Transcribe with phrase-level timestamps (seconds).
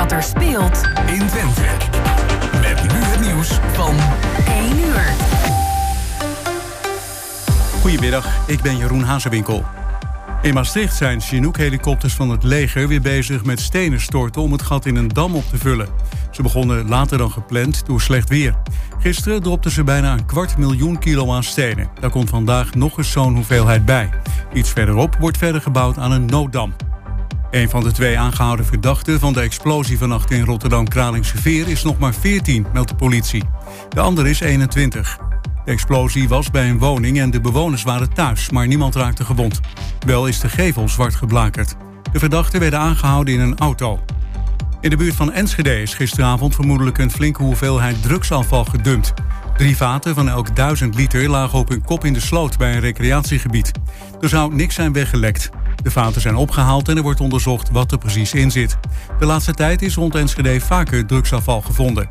[0.00, 1.62] wat er speelt in Twente.
[2.60, 3.94] Met nu het nieuws van
[4.46, 5.02] 1 uur.
[7.80, 9.64] Goedemiddag, ik ben Jeroen Hazewinkel.
[10.42, 14.86] In Maastricht zijn Chinook-helikopters van het leger weer bezig met stenen storten om het gat
[14.86, 15.88] in een dam op te vullen.
[16.30, 18.54] Ze begonnen later dan gepland door slecht weer.
[18.98, 21.90] Gisteren dropten ze bijna een kwart miljoen kilo aan stenen.
[22.00, 24.10] Daar komt vandaag nog eens zo'n hoeveelheid bij.
[24.52, 26.74] Iets verderop wordt verder gebouwd aan een nooddam.
[27.50, 31.98] Een van de twee aangehouden verdachten van de explosie vannacht in Rotterdam-Kralingse Veer is nog
[31.98, 33.42] maar 14, meldt de politie.
[33.88, 35.18] De ander is 21.
[35.64, 39.60] De explosie was bij een woning en de bewoners waren thuis, maar niemand raakte gewond.
[40.06, 41.76] Wel is de gevel zwart geblakerd.
[42.12, 44.00] De verdachten werden aangehouden in een auto.
[44.80, 49.14] In de buurt van Enschede is gisteravond vermoedelijk een flinke hoeveelheid drugsafval gedumpt.
[49.56, 52.80] Drie vaten van elk duizend liter lagen op hun kop in de sloot bij een
[52.80, 53.72] recreatiegebied.
[54.20, 55.50] Er zou niks zijn weggelekt.
[55.82, 58.78] De vaten zijn opgehaald en er wordt onderzocht wat er precies in zit.
[59.18, 62.10] De laatste tijd is rond Enschede vaker drugsafval gevonden.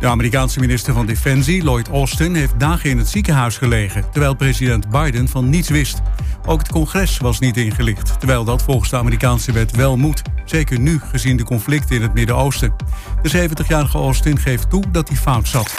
[0.00, 4.88] De Amerikaanse minister van Defensie, Lloyd Austin, heeft dagen in het ziekenhuis gelegen, terwijl president
[4.88, 6.00] Biden van niets wist.
[6.46, 10.22] Ook het congres was niet ingelicht, terwijl dat volgens de Amerikaanse wet wel moet.
[10.44, 12.74] Zeker nu, gezien de conflicten in het Midden-Oosten.
[13.22, 15.74] De 70-jarige Austin geeft toe dat hij fout zat.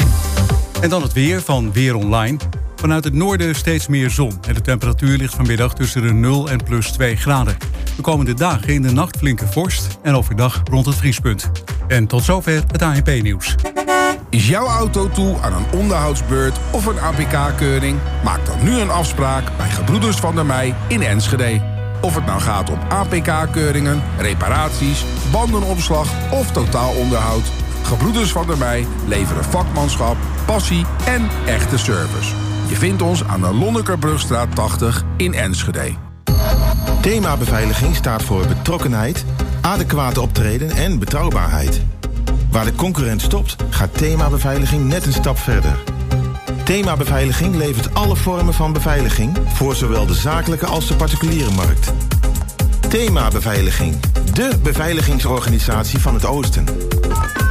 [0.81, 2.37] En dan het weer van Weer Online.
[2.79, 4.39] Vanuit het noorden steeds meer zon.
[4.47, 7.57] En de temperatuur ligt vanmiddag tussen de 0 en plus 2 graden.
[7.95, 11.51] De komende dagen in de nacht flinke vorst en overdag rond het vriespunt.
[11.87, 13.55] En tot zover het ANP-nieuws.
[14.29, 17.99] Is jouw auto toe aan een onderhoudsbeurt of een APK-keuring?
[18.23, 21.61] Maak dan nu een afspraak bij Gebroeders van der Mei in Enschede.
[22.01, 27.51] Of het nou gaat om APK-keuringen, reparaties, bandenopslag of totaalonderhoud.
[27.83, 32.48] Gebroeders van der Mei leveren vakmanschap, passie en echte service.
[32.69, 35.93] Je vindt ons aan de Lonnekerbrugstraat 80 in Enschede.
[37.01, 39.25] Thema beveiliging staat voor betrokkenheid,
[39.61, 41.81] adequate optreden en betrouwbaarheid.
[42.51, 45.77] Waar de concurrent stopt, gaat Thema Beveiliging net een stap verder.
[46.63, 51.93] Thema Beveiliging levert alle vormen van beveiliging voor zowel de zakelijke als de particuliere markt.
[52.89, 53.95] Thema Beveiliging,
[54.33, 56.65] de beveiligingsorganisatie van het Oosten.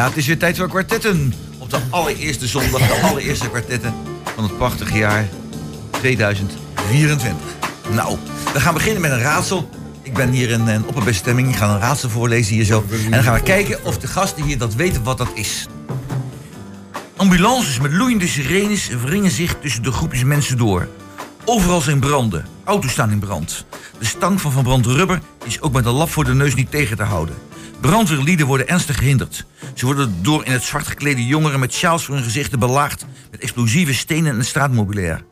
[0.00, 1.34] Ja, het is weer tijd voor kwartetten.
[1.58, 3.94] Op de allereerste zondag, de allereerste kwartetten
[4.34, 5.28] van het prachtige jaar
[5.90, 7.36] 2024.
[7.90, 8.18] Nou,
[8.52, 9.70] we gaan beginnen met een raadsel.
[10.02, 11.48] Ik ben hier in een opperbestemming.
[11.48, 12.84] Ik ga een raadsel voorlezen hier zo.
[13.04, 15.66] En dan gaan we kijken of de gasten hier dat weten wat dat is.
[17.16, 20.88] Ambulances met loeiende sirenes wringen zich tussen de groepjes mensen door.
[21.44, 22.46] Overal zijn branden.
[22.64, 23.64] Auto's staan in brand.
[23.98, 26.96] De stank van verbrand rubber is ook met een lap voor de neus niet tegen
[26.96, 27.34] te houden.
[27.80, 29.46] Brandweerlieden worden ernstig gehinderd.
[29.74, 33.40] Ze worden door in het zwart geklede jongeren met sjaals voor hun gezichten belaagd met
[33.40, 35.24] explosieve stenen en straatmobilair.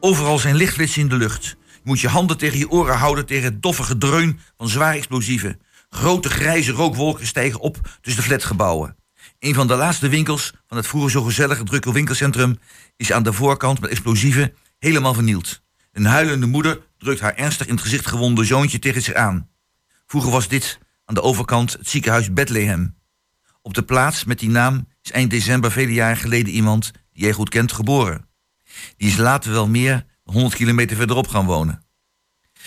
[0.00, 1.44] Overal zijn lichtflitsen in de lucht.
[1.72, 5.60] Je moet je handen tegen je oren houden tegen het doffe gedreun van zware explosieven.
[5.90, 8.96] Grote grijze rookwolken stijgen op tussen de flatgebouwen.
[9.38, 12.58] Een van de laatste winkels van het vroeger zo gezellige drukke winkelcentrum
[12.96, 15.62] is aan de voorkant met explosieven helemaal vernield.
[15.92, 19.48] Een huilende moeder drukt haar ernstig in het gezicht gewonde zoontje tegen zich aan.
[20.06, 22.96] Vroeger was dit aan de overkant het ziekenhuis Bethlehem.
[23.62, 27.32] Op de plaats met die naam is eind december vele jaren geleden iemand die jij
[27.32, 28.28] goed kent geboren.
[28.96, 31.82] Die is later wel meer dan 100 kilometer verderop gaan wonen.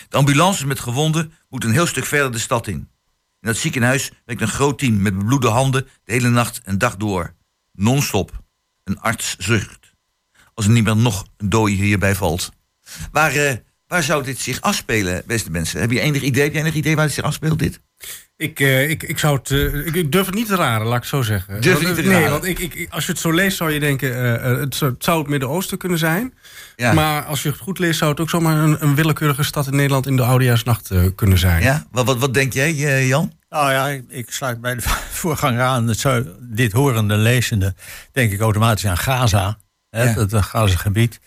[0.10, 2.76] De ambulances met gewonden moeten een heel stuk verder de stad in.
[2.76, 6.98] In dat ziekenhuis werkt een groot team met bebloede handen de hele nacht en dag
[6.98, 7.34] door.
[7.72, 8.44] Non-stop.
[8.84, 9.94] Een arts zucht.
[10.54, 12.52] Als er niet meer nog een dode hierbij valt.
[13.12, 13.54] Waar, uh,
[13.88, 15.80] waar zou dit zich afspelen, beste mensen?
[15.80, 17.80] Heb je enig idee, heb je enig idee waar het zich afspeelt, dit?
[18.42, 20.98] Ik, uh, ik, ik, zou het, uh, ik, ik, durf het niet te raden, laat
[20.98, 21.62] ik zo zeggen.
[21.62, 22.32] Durf niet te nee, raden?
[22.32, 25.04] want ik, ik, als je het zo leest zou je denken, uh, het, zou, het,
[25.04, 26.34] zou het Midden-Oosten kunnen zijn.
[26.76, 26.94] Ja.
[26.94, 29.76] Maar als je het goed leest zou het ook zomaar een, een willekeurige stad in
[29.76, 31.64] Nederland in de Oudejaarsnacht kunnen zijn.
[31.64, 33.34] Ja, wat, wat, wat denk jij, Jan?
[33.50, 34.82] Nou ja, ik sluit bij de
[35.22, 35.88] voorganger aan.
[35.88, 37.76] Het zou, dit horende, lezende,
[38.12, 39.58] denk ik automatisch aan Gaza.
[39.90, 40.14] Hè, Ja.
[40.14, 41.20] Het, het Gaza-gebied.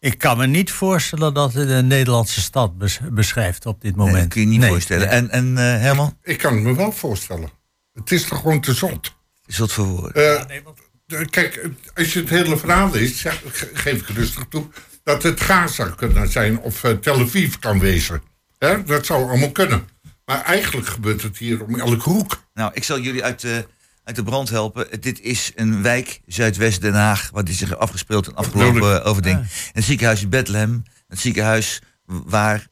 [0.00, 4.12] Ik kan me niet voorstellen dat het een Nederlandse stad bes- beschrijft op dit moment.
[4.14, 5.06] Nee, dat kun je niet Nee, voorstellen.
[5.08, 5.16] nee.
[5.16, 7.50] En, en eh, Herman, Ik kan het me wel voorstellen.
[7.92, 9.14] Het is toch gewoon te zot.
[9.46, 10.48] is dat voor woorden?
[10.48, 13.28] Eh, kijk, als je het hele verhaal leest,
[13.72, 14.66] geef ik rustig toe...
[15.02, 18.22] dat het Gaza kunnen zijn of eh, Tel Aviv kan wezen.
[18.58, 18.82] Hè?
[18.82, 19.88] Dat zou allemaal kunnen.
[20.24, 22.42] Maar eigenlijk gebeurt het hier om elke hoek.
[22.54, 23.66] Nou, ik zal jullie uit de,
[24.08, 25.00] uit de brand helpen.
[25.00, 29.46] Dit is een wijk, Zuidwest Den Haag, waar dit zich afgespeeld een afgelopen eh, overding.
[29.72, 32.66] Het ziekenhuis in Bethlehem, het ziekenhuis waar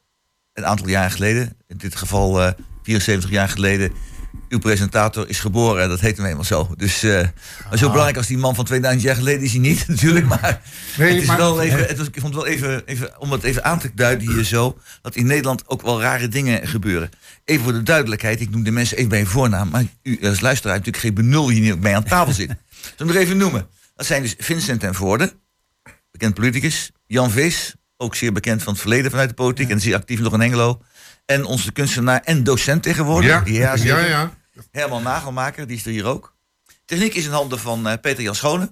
[0.53, 2.51] een aantal jaar geleden, in dit geval eh
[2.83, 3.91] 74 jaar geleden,
[4.49, 5.89] uw presentator is geboren.
[5.89, 6.73] Dat heet hem eenmaal zo.
[6.77, 7.27] Dus eh,
[7.69, 10.25] maar zo belangrijk als die man van 2000 jaar geleden is hij niet, natuurlijk.
[10.27, 10.61] Maar,
[10.97, 13.31] Nee, het is maar- wel even, het was, ik vond het wel even, even, om
[13.31, 17.09] het even aan te duiden hier zo, dat in Nederland ook wel rare dingen gebeuren.
[17.45, 20.39] Even voor de duidelijkheid, ik noem de mensen even bij hun voornaam, maar u als
[20.41, 22.49] luisteraar hebt natuurlijk geen benul hier niet mee aan tafel zit.
[22.81, 23.67] Zal ik nog even noemen.
[23.95, 25.33] Dat zijn dus Vincent ten Voorde,
[26.11, 26.91] bekend politicus.
[27.05, 30.33] Jan Vees, ook zeer bekend van het verleden vanuit de politiek en zeer actief nog
[30.33, 30.81] in Engelo.
[31.25, 33.29] En onze kunstenaar en docent tegenwoordig.
[33.49, 34.36] Ja, ja, ja.
[34.71, 36.35] Herman Nagelmaker, die is er hier ook.
[36.85, 38.71] Techniek is in handen van eh, Peter Jan Schone.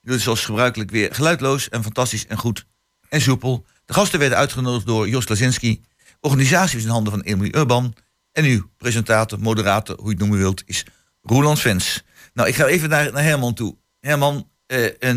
[0.00, 2.66] Die doet zoals gebruikelijk weer geluidloos en fantastisch en goed
[3.08, 3.66] en soepel.
[3.84, 5.84] De gasten werden uitgenodigd door Jos Lazinski.
[6.20, 7.94] Organisatie is in handen van Emily Urban.
[8.32, 10.86] En uw presentator, moderator, hoe je het noemen wilt, is
[11.22, 12.04] Roland Vens.
[12.32, 13.76] Nou, ik ga even naar, naar Herman toe.
[14.00, 15.10] Herman, eh,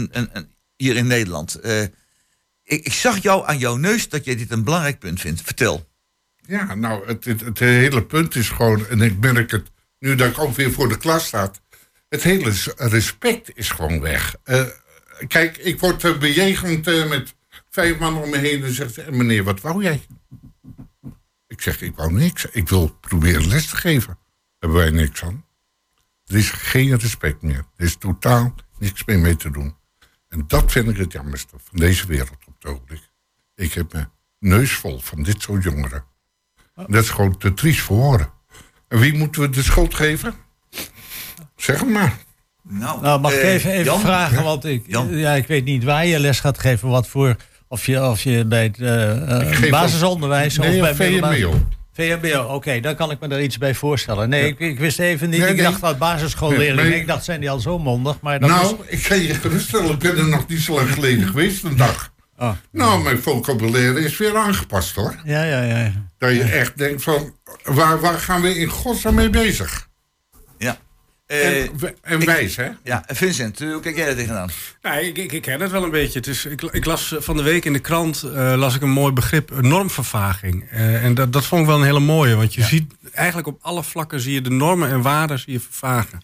[0.75, 1.55] hier in Nederland.
[1.55, 1.81] Eh,
[2.63, 5.41] ik, ik zag jou aan jouw neus dat jij dit een belangrijk punt vindt.
[5.41, 5.89] Vertel.
[6.47, 10.29] Ja, nou, het, het, het hele punt is gewoon, en ik merk het nu dat
[10.29, 11.51] ik ook weer voor de klas sta.
[12.09, 14.35] Het hele respect is gewoon weg.
[14.43, 14.65] Eh,
[15.27, 17.35] kijk, ik word eh, bejegend eh, met
[17.69, 20.05] vijf man om me heen en zegt, "Eh, meneer, wat wou jij?
[21.47, 22.45] Ik zeg, ik wou niks.
[22.45, 24.07] Ik wil proberen les te geven.
[24.07, 24.17] Daar
[24.59, 25.45] hebben wij niks aan.
[26.25, 27.65] Er is geen respect meer.
[27.75, 29.75] Er is totaal niks meer mee te doen.
[30.29, 33.09] En dat vind ik het jammerste van deze wereld op het ogenblik.
[33.55, 36.05] Ik heb mijn neus vol van dit soort jongeren.
[36.75, 38.33] Dat is gewoon te triest voor woorden.
[38.87, 40.33] En wie moeten we de schuld geven?
[41.55, 42.13] Zeg het maar.
[42.69, 43.99] Nou, Nou, mag ik eh, even, even Jan?
[43.99, 44.43] vragen?
[44.43, 45.17] Want ik, Jan?
[45.17, 46.89] ja, ik weet niet waar je les gaat geven.
[46.89, 47.35] Wat voor,
[47.67, 51.53] of, je, of je bij het eh, eh, Ik geef basisonderwijs Nee, of bij VMBO.
[51.93, 54.29] VMBO, oké, dan kan ik me daar iets bij voorstellen.
[54.29, 55.39] Nee, ik, ik wist even niet.
[55.39, 55.63] Nee, ik nee.
[55.65, 56.89] dacht dat basisschoolleerlingen.
[56.91, 58.17] Nee, Ik dacht, zijn die al zo mondig?
[58.21, 60.89] Maar dat Nou, is, ik ga je geruststellen, ik ben er nog niet zo lang
[60.93, 62.11] geleden geweest, een dag.
[62.37, 62.51] Ah.
[62.71, 65.15] Nou, mijn vocabulaire is weer aangepast hoor.
[65.23, 65.91] ja, ja, ja.
[66.17, 69.87] Dat je echt denkt van, waar, waar gaan we in godsnaam mee bezig?
[70.57, 70.77] Ja.
[71.25, 71.69] Eh, En,
[72.19, 72.67] ik- wijs, hè?
[72.83, 74.49] ja, Vincent, eh, hoe kijk jij er tegenaan?
[74.81, 76.19] Nee, ik, ik, ik ken het wel een beetje.
[76.19, 78.81] Het is, ik, ik las eh, van de week in de krant eh, las ik
[78.81, 80.69] een mooi begrip, eh, normvervaging.
[80.71, 82.35] Eh, en dat, dat vond ik wel een hele mooie.
[82.35, 85.59] Want je ziet eigenlijk op alle vlakken zie je de normen en waarden zie je
[85.59, 86.19] vervagen.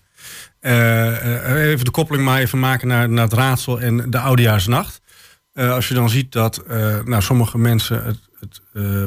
[0.60, 5.02] Eh, eh, even de koppeling maar even maken naar, naar het raadsel en de oudejaarsnacht.
[5.54, 9.06] Eh, als je dan ziet dat eh, nou, sommige mensen het, het eh,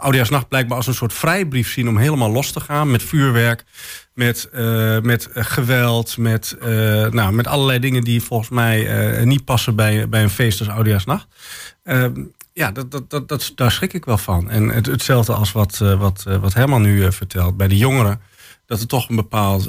[0.00, 3.64] oudejaarsnacht blijkbaar als een soort vrijbrief zien om helemaal los te gaan met vuurwerk,
[4.14, 4.48] met,
[5.02, 6.56] met geweld, met,
[7.10, 11.26] nou, met allerlei dingen die volgens mij niet passen bij, bij een feest als oudejaarsnacht.
[11.82, 12.06] Eh,
[12.52, 14.50] ja, dat, dat, dat, dat, daar schrik ik wel van.
[14.50, 18.20] En het, hetzelfde als wat, wat, wat Herman nu vertelt bij de jongeren.
[18.66, 19.68] Dat er toch een bepaald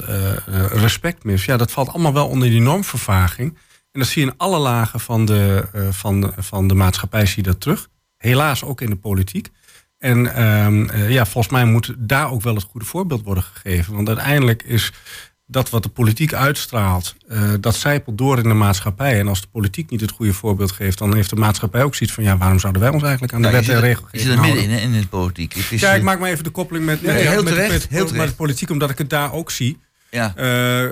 [0.72, 1.46] respect mis.
[1.46, 3.58] Ja, dat valt allemaal wel onder die normvervaging.
[3.94, 7.26] En dat zie je in alle lagen van de, eh, van, de- van de maatschappij
[7.26, 7.90] zie je dat terug.
[8.18, 9.50] Helaas ook in de politiek.
[9.98, 13.94] En ehm, eh, ja, volgens mij moet daar ook wel het goede voorbeeld worden gegeven.
[13.96, 14.92] Want uiteindelijk is
[15.46, 19.20] dat wat de politiek uitstraalt, eh, dat zijpelt door in de maatschappij.
[19.20, 22.16] En als de politiek niet het goede voorbeeld geeft, dan heeft de maatschappij ook zoiets
[22.16, 24.28] van: ja, waarom zouden wij ons eigenlijk aan de Nou, je wet en regelgeving Je
[24.30, 24.88] zit er midden houden?
[24.90, 25.54] in, in de politiek.
[25.54, 27.50] Het is, Ja, ik maak maar even de koppeling met, Nee, met, heel met, de,
[27.50, 28.30] terecht, met- heel met terecht.
[28.30, 29.78] de politiek, omdat ik het daar ook zie.
[30.14, 30.34] Ja.
[30.36, 30.84] Eh,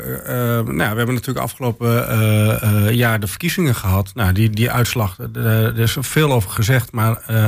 [0.59, 4.11] eh, nou, ja, we hebben natuurlijk afgelopen eh, eh, jaar de verkiezingen gehad.
[4.13, 6.91] Nou, die, die uitslag, eh, er is veel over gezegd.
[6.91, 7.45] Maar eh,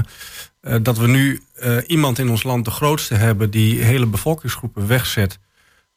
[0.62, 4.88] eh, dat we nu eh, iemand in ons land de grootste hebben die hele bevolkingsgroepen
[4.88, 5.39] wegzet.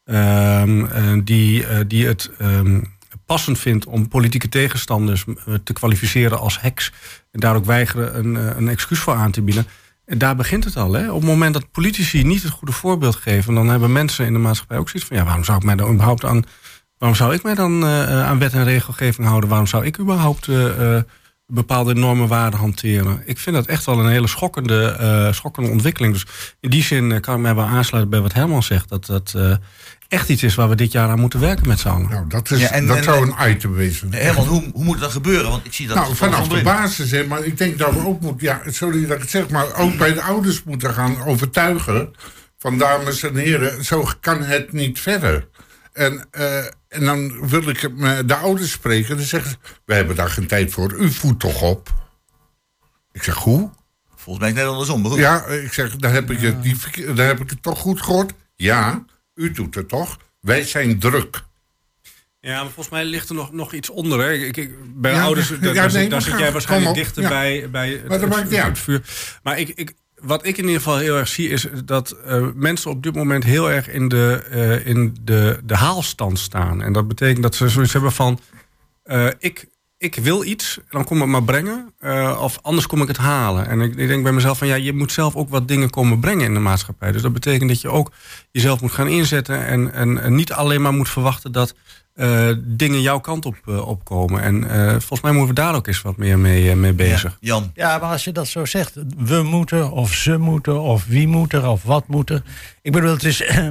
[0.04, 2.80] ehm, eh, die, eh, die het ehm,
[3.26, 6.92] passend vindt om politieke tegenstanders eh, te kwalificeren als heks.
[7.33, 9.66] En daar ook weigeren een, eh, een excuus voor aan te bieden.
[10.06, 10.92] Daar begint het al.
[10.92, 11.10] Hè?
[11.10, 14.38] Op het moment dat politici niet het goede voorbeeld geven, dan hebben mensen in de
[14.38, 16.44] maatschappij ook zoiets van: ja, waarom zou ik mij dan überhaupt aan,
[16.98, 19.48] waarom zou ik mij dan eh, aan wet en regelgeving houden?
[19.48, 21.02] Waarom zou ik überhaupt eh, eh,
[21.46, 23.22] bepaalde normen waarden hanteren?
[23.25, 26.12] Ik vind dat echt wel een hele schokkende, schokkende ontwikkeling.
[26.12, 26.26] Dus
[26.60, 28.88] in die zin kan ik mij wel aansluiten bij wat Herman zegt.
[28.88, 29.34] Dat dat
[30.08, 32.08] echt iets is waar we dit jaar aan moeten werken met z'n allen.
[32.08, 34.12] Nou, dat, is, Ja, en- dat en- zou een item wezen.
[34.14, 35.50] Herman, hoe, hoe moet het dan gebeuren?
[35.50, 35.96] Want ik zie dat...
[35.96, 39.06] Nou, vanaf van de basis, hè, maar ik denk dat we ook moeten, ja, sorry
[39.06, 42.10] dat ik het zeg, maar ook bij de ouders moeten gaan overtuigen
[42.58, 45.48] van dames en heren, zo kan het niet verder.
[45.92, 46.58] En, eh,
[46.88, 50.46] en dan wil ik met de ouders spreken, dan zeggen ze, we hebben daar geen
[50.46, 51.92] tijd voor, u voedt toch op.
[53.12, 53.70] Ik zeg, hoe?
[54.14, 55.18] Volgens mij is het net andersom.
[55.18, 58.32] Ja, ik zeg, dan heb ik, het verke- dan heb ik het toch goed gehoord?
[58.54, 59.04] Ja,
[59.37, 60.16] u doet het toch?
[60.40, 61.43] Wij zijn druk.
[62.40, 64.21] Ja, maar volgens mij ligt er nog, nog iets onder.
[64.21, 64.33] Hè.
[64.33, 66.52] Ik, ik, bij Ja, ouders, ja, daar, ja, zit- nee, daar maar zit ga- jij
[66.52, 68.78] waarschijnlijk dichter bij, bij het, Maar dat maakt niet het uit.
[68.78, 69.02] vuur.
[69.43, 72.90] Maar ik, ik, wat ik in ieder geval heel erg zie, is dat eh, mensen
[72.90, 76.83] op dit moment heel erg in, de, eh, in de, de haalstand staan.
[76.83, 78.40] En dat betekent dat ze zoiets hebben van:
[79.02, 79.66] eh, ik,
[79.98, 81.92] ik wil iets, dan kom het maar brengen.
[81.98, 83.66] eh, of anders kom ik het halen.
[83.68, 86.20] En ik, ik denk bij mezelf van ja, je moet zelf ook wat dingen komen
[86.20, 87.12] brengen in de maatschappij.
[87.12, 88.12] Dus dat betekent dat je ook
[88.50, 89.66] jezelf moet gaan inzetten.
[89.66, 91.74] En, en, en niet alleen maar moet verwachten dat
[92.14, 94.42] eh, dingen jouw kant op eh, opkomen.
[94.42, 97.36] En eh, volgens mij moeten we daar ook eens wat meer mee, mee bezig.
[97.40, 97.70] Jan.
[97.74, 101.52] Ja, maar als je dat zo zegt, we moeten of ze moeten of wie moet
[101.52, 102.42] er of wat moet er.
[102.82, 103.68] Ik bedoel, het is eh,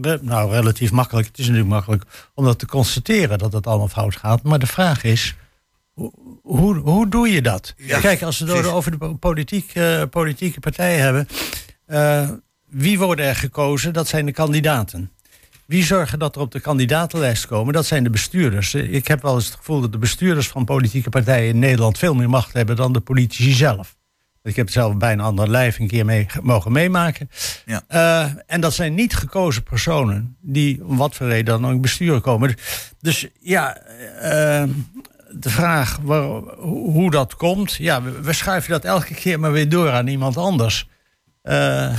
[0.00, 1.26] re- nou, relatief makkelijk.
[1.26, 2.02] Het is natuurlijk makkelijk
[2.34, 4.42] om dat te constateren dat het allemaal fout gaat.
[4.42, 5.34] Maar de vraag is,
[6.42, 7.74] hoe, hoe, doe je dat?
[7.76, 11.28] Ja, Kijk, als we het over de politiek, eh, politieke partijen hebben.
[11.86, 12.30] eh,
[12.68, 13.92] wie worden er gekozen?
[13.92, 15.10] Dat zijn de kandidaten.
[15.66, 17.72] Wie zorgen dat er op de kandidatenlijst komen?
[17.72, 18.74] Dat zijn de bestuurders.
[18.74, 21.98] Eh, Ik heb wel eens het gevoel dat de bestuurders van politieke partijen in Nederland
[21.98, 23.96] veel meer macht hebben dan de politici zelf.
[24.42, 27.30] Ik heb het zelf bijna ander lijf een keer mee, mogen meemaken.
[27.66, 27.82] Ja.
[28.46, 32.54] En dat zijn niet gekozen personen die om wat voor reden dan ook bestuur komen.
[33.00, 33.82] Dus ja,
[35.30, 36.24] de vraag waar,
[36.58, 37.74] hoe dat komt.
[37.74, 40.88] Ja, we, we schuiven dat elke keer maar weer door aan iemand anders.
[41.42, 41.96] Eh,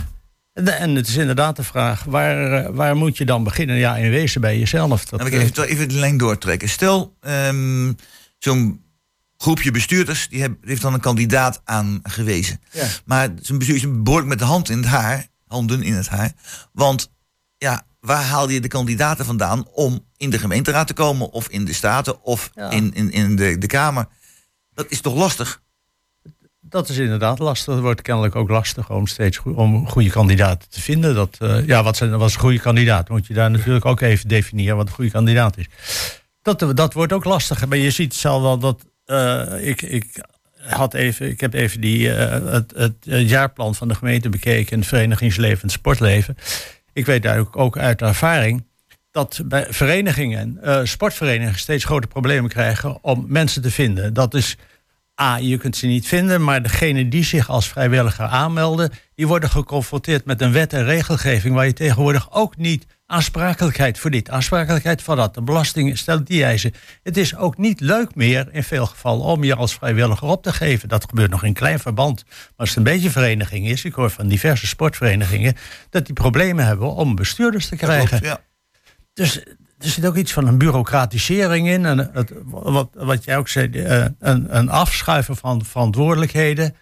[0.54, 3.76] de- en het is inderdaad de vraag, waar, eh, waar moet je dan beginnen?
[3.76, 5.06] Ja, in wezen bij jezelf.
[5.06, 6.70] Dat, Dan wil ik even, even de lijn doortrekken.
[6.70, 7.94] Stel, ehm,
[8.38, 8.82] zo'n
[9.38, 12.62] groepje bestuurders die heb- heeft dan een kandidaat aangewezen.
[12.72, 12.86] Ja.
[13.06, 16.32] Maar zijn bestuur is behoorlijk met de hand in het haar, handen in het haar.
[16.74, 17.12] Want
[17.58, 21.66] ja, waar haalde je de kandidaten vandaan om in de gemeenteraad te komen, of in
[21.66, 22.70] de staten, of Ja.
[22.70, 24.08] in, in, in de, de Kamer?
[24.74, 25.62] Dat is toch lastig?
[26.62, 27.74] Dat is inderdaad lastig.
[27.74, 31.16] Het wordt kennelijk ook lastig om steeds goe- om goede kandidaten te vinden.
[31.16, 33.10] Dat, eh, ja, wat, zijn, wat is een goede kandidaat?
[33.10, 35.66] Moet je daar natuurlijk ook even definiëren wat een goede kandidaat is.
[36.42, 37.68] Dat, dat wordt ook lastiger.
[37.68, 40.26] Maar je ziet zelf wel dat eh, ik, ik,
[40.62, 42.96] had even, ik heb even die, eh, het, het,
[43.30, 46.38] jaarplan van de gemeente bekeken in het verenigingsleven en het sportleven.
[46.94, 48.64] Ik weet eigenlijk ook uit ervaring
[49.12, 54.14] dat bij verenigingen, eh, sportverenigingen, steeds grote problemen krijgen om mensen te vinden.
[54.14, 54.58] Dat is
[55.22, 59.50] A, je kunt ze niet vinden, maar degenen die zich als vrijwilliger aanmelden, die worden
[59.50, 65.02] geconfronteerd met een wet en regelgeving waar je tegenwoordig ook niet aansprakelijkheid voor dit, aansprakelijkheid
[65.02, 65.34] voor dat.
[65.34, 66.74] De belasting stelt die eisen.
[67.04, 70.54] Het is ook niet leuk meer in veel gevallen om je als vrijwilliger op te
[70.54, 70.90] geven.
[70.90, 72.24] Dat gebeurt nog in klein verband.
[72.28, 75.56] Maar als het een beetje vereniging is, ik hoor van diverse sportverenigingen,
[75.90, 78.20] dat die problemen hebben om bestuurders te krijgen.
[78.20, 78.49] Klopt, ja.
[79.20, 79.38] Dus
[79.80, 81.86] er zit ook iets van een bureaucratisering in.
[81.86, 86.76] En het, wat, wat jij ook zei, eh, een, een afschuiven van verantwoordelijkheden.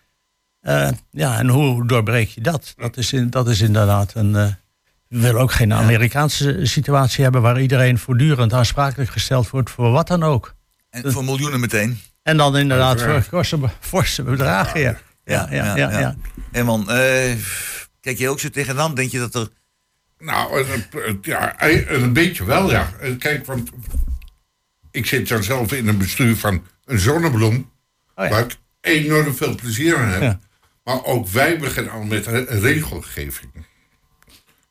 [0.62, 2.74] Eh, ja, en hoe doorbreek je dat?
[2.78, 4.36] Dat is, in, dat is inderdaad een.
[4.36, 4.48] eh,
[5.08, 10.08] we willen ook geen Amerikaanse situatie hebben waar iedereen voortdurend aansprakelijk gesteld wordt voor wat
[10.08, 10.56] dan ook.
[10.90, 12.00] En voor miljoenen meteen.
[12.24, 14.80] En dan inderdaad voor forse, forse bedragen.
[14.80, 14.98] Ja.
[15.24, 16.16] Ja, ja, ja, ja.
[16.52, 17.36] En man, eh,
[18.00, 18.96] kijk je ook zo tegenaan?
[18.96, 19.48] Denk je dat er
[20.20, 20.66] Nou,
[21.22, 22.94] ja, een beetje wel, ja.
[23.00, 23.70] Eh, Kijk, want
[24.92, 27.72] ik zit dan zelf in een bestuur van een zonnebloem...
[28.16, 28.30] Oh ja.
[28.30, 30.22] waar ik enorm veel plezier aan heb.
[30.22, 30.40] Ja.
[30.84, 33.52] Maar ook wij beginnen al met re- regelgeving.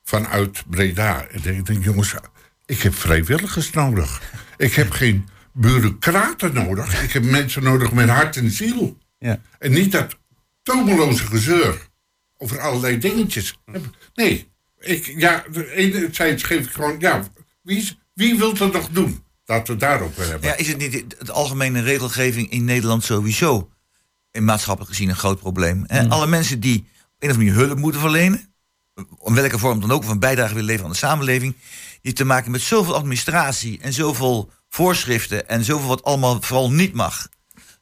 [0.03, 1.27] Vanuit Breda.
[1.27, 2.15] En ik denk, jongens,
[2.67, 4.23] ik heb vrijwilligers nodig.
[4.57, 7.03] Ik heb geen bureaucraten nodig.
[7.03, 8.99] Ik heb mensen nodig met hart en ziel.
[9.19, 9.41] Ja.
[9.59, 10.17] En niet dat
[10.63, 11.87] tomeloze gezeur
[12.37, 13.59] over allerlei dingetjes.
[14.15, 14.49] Nee,
[14.87, 17.23] ik, ja, enerzijds geef ik gewoon, ja,
[17.63, 19.25] wie, wie wil het nog doen?
[19.45, 20.49] Laten we daarop hebben.
[20.49, 23.71] Ja, is het niet het algemene regelgeving in Nederland sowieso
[24.31, 25.85] in maatschappelijk gezien een groot probleem?
[25.87, 26.09] Hè?
[26.09, 26.85] Alle mensen die op
[27.19, 28.55] een of andere manier hulp moeten verlenen,
[29.25, 32.17] in welke vorm dan ook, of een bijdrage willen leveren aan de samenleving, die heeft
[32.17, 37.29] te maken met zoveel administratie en zoveel voorschriften en zoveel wat allemaal vooral niet mag.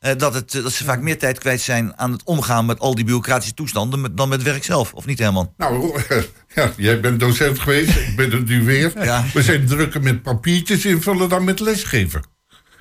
[0.05, 2.79] Eh, dat, het, eh, dat ze vaak meer tijd kwijt zijn aan het omgaan met
[2.79, 5.55] al die bureaucratische toestanden met- dan met werk zelf, of niet helemaal?
[5.57, 6.01] Nou,
[6.55, 8.93] ja, jij bent docent geweest, ik ben het nu weer.
[9.05, 9.25] Ja.
[9.33, 12.23] We zijn drukker met papiertjes invullen dan met lesgeven.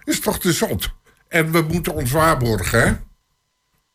[0.04, 0.94] Is toch te zot?
[1.28, 2.94] En we moeten ons waarborgen, hè?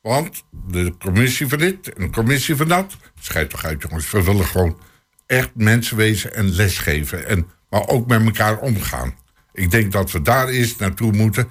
[0.01, 2.97] Want de commissie van dit en de commissie van dat...
[3.21, 4.11] schijt toch uit, jongens.
[4.11, 4.79] We willen gewoon
[5.27, 7.27] echt mensen wezen en lesgeven.
[7.27, 9.15] En, maar ook met elkaar omgaan.
[9.53, 11.49] Ik denk dat we daar eerst naartoe moeten.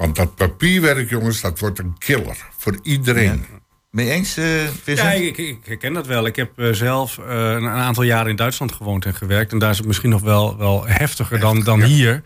[0.00, 2.36] Want dat papierwerk, jongens, dat wordt een killer.
[2.58, 3.44] Voor iedereen.
[3.90, 4.44] Ben je eens, eh
[4.82, 5.08] Vincent?
[5.08, 6.26] Ja, ik, ik, herken dat wel.
[6.26, 9.52] Ik heb eh, zelf eh, een aantal jaren in Duitsland gewoond en gewerkt.
[9.52, 12.22] En daar is het misschien nog wel, wel heftiger dan, dan hier.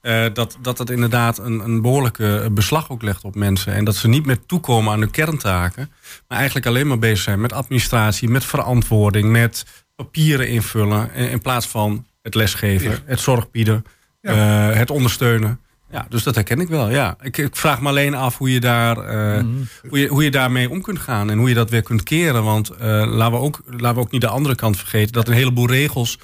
[0.00, 3.74] eh, dat, dat het inderdaad een, een behoorlijke beslag ook legt op mensen.
[3.74, 5.90] En dat ze niet meer toekomen aan hun kerntaken.
[6.28, 9.64] Maar eigenlijk alleen maar bezig zijn met administratie, met verantwoording, met
[9.96, 11.14] papieren invullen.
[11.14, 13.84] In, in plaats van het lesgeven, het zorg bieden,
[14.20, 15.60] eh, het ondersteunen.
[15.90, 16.90] Ja, dus dat herken ik wel.
[16.90, 17.16] Ja.
[17.20, 19.44] Ik, ik vraag me alleen af hoe je, daar, eh,
[19.88, 22.44] hoe, je, hoe je daarmee om kunt gaan en hoe je dat weer kunt keren.
[22.44, 25.34] Want eh, laten, we ook, laten we ook niet de andere kant vergeten dat een
[25.34, 26.18] heleboel regels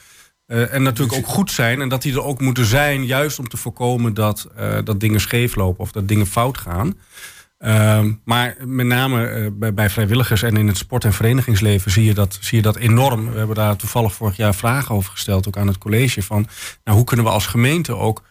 [0.46, 1.80] eh, en natuurlijk ook goed zijn.
[1.80, 4.48] En dat die er ook moeten zijn, juist om te voorkomen dat,
[4.84, 6.98] dat dingen scheef lopen of dat dingen fout gaan.
[7.58, 12.14] Ehm, maar met name bij, bij vrijwilligers en in het sport- en verenigingsleven zie je,
[12.14, 13.30] dat, zie je dat enorm.
[13.30, 16.22] We hebben daar toevallig vorig jaar vragen over gesteld, ook aan het college.
[16.22, 16.46] Van
[16.84, 18.22] nou, hoe kunnen we als gemeente ook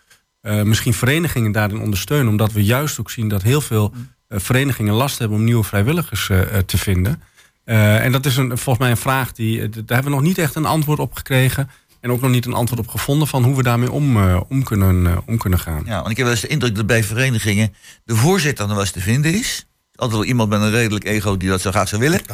[0.51, 2.27] misschien verenigingen daarin ondersteunen?
[2.27, 3.93] Omdat we juist ook zien dat heel veel
[4.27, 7.21] eh, verenigingen last hebben om nieuwe vrijwilligers eh, eh, te vinden.
[7.63, 9.61] Eh, en dat is een, volgens mij een vraag die.
[9.61, 11.69] eh, Daar hebben we nog niet echt een antwoord op gekregen.
[11.99, 14.63] En ook nog niet een antwoord op gevonden van hoe we daarmee om, eh, om,
[14.63, 15.83] kunnen, eh, om kunnen gaan.
[15.85, 17.73] Ja, want ik heb wel eens de indruk dat bij verenigingen
[18.05, 19.65] de voorzitter nog wel eens te vinden is.
[19.95, 22.21] Altijd wel iemand met een redelijk ego die dat zo graag zou willen.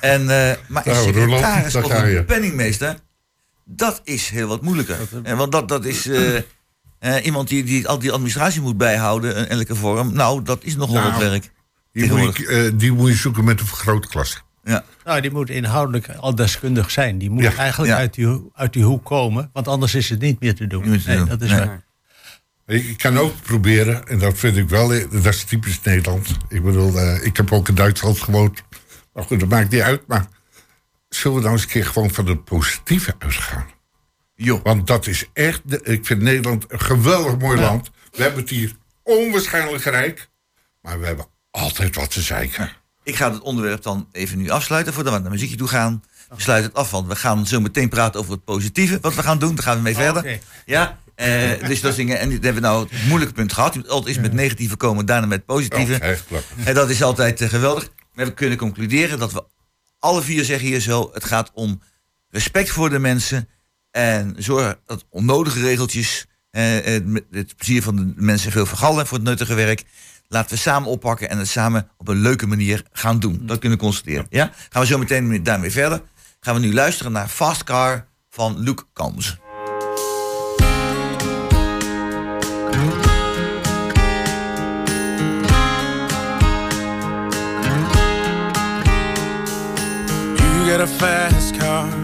[0.00, 2.96] En, eh, maar een Nou, Roland, secretaris of een penningmeester,
[3.64, 4.96] dat is heel wat moeilijker.
[5.22, 6.04] En want dat, dat is
[7.04, 10.12] eh, iemand die, die al die administratie moet bijhouden in elke vorm.
[10.12, 11.52] Nou, dat is nogal Nou, wat werk.
[11.92, 14.42] Die moet, je, eh, die moet je zoeken met een vergrootglas.
[14.64, 14.84] Ja.
[15.04, 17.18] Nou, die moet inhoudelijk al deskundig zijn.
[17.18, 17.54] Die moet Ja.
[17.54, 17.98] eigenlijk Ja.
[17.98, 20.80] uit, die, uit die hoek komen, want anders is het niet meer te doen.
[20.82, 21.28] Niet meer te Nee, doen.
[21.28, 21.58] dat is Nee.
[21.58, 21.82] waar.
[22.66, 26.36] Ik kan ook proberen, en dat vind ik wel, eh, dat is typisch Nederland.
[26.48, 28.62] Ik bedoel, eh, ik heb ook in Duitsland gewoond.
[29.12, 30.02] Maar goed, dat maakt niet uit.
[30.06, 30.26] Maar
[31.08, 33.66] zullen we nou eens een keer gewoon van het positieve uitgaan?
[34.36, 34.60] Joh.
[34.64, 37.90] Want dat is echt, de- ik vind Nederland een geweldig mooi land.
[38.12, 38.72] We hebben het hier
[39.02, 40.28] onwaarschijnlijk rijk.
[40.82, 42.70] Maar we hebben altijd wat te zeiken.
[43.02, 46.02] Ik ga het onderwerp dan even nu afsluiten voordat we naar muziekje toe gaan.
[46.28, 48.98] We sluiten het af, want we gaan zo meteen praten over het positieve.
[49.00, 50.22] Wat we gaan doen, daar gaan we mee verder.
[50.22, 50.38] oké.
[50.66, 52.18] Ja, eh, dus dat dingen.
[52.18, 53.72] En dit hebben we nou het moeilijke punt gehad.
[53.74, 55.92] Je moet altijd eerst met negatieve komen, daarna met positieve.
[55.94, 56.24] Oh, echt.
[56.64, 57.88] En dat is altijd eh, geweldig.
[58.14, 59.44] Maar we kunnen concluderen dat we
[59.98, 61.82] alle vier zeggen hier zo: het gaat om
[62.30, 63.48] respect voor de mensen.
[63.94, 69.18] En zorg dat onnodige regeltjes eh, het, het plezier van de mensen veel vergallen voor
[69.18, 69.84] het nuttige werk.
[70.28, 73.40] Laten we samen oppakken en het samen op een leuke manier gaan doen.
[73.42, 74.26] Dat kunnen we constateren.
[74.30, 74.52] Ja?
[74.68, 76.02] Gaan we zo meteen daarmee verder.
[76.40, 79.36] Gaan we nu luisteren naar Fast Car van Luke Combs.
[90.36, 92.03] You got a fast car,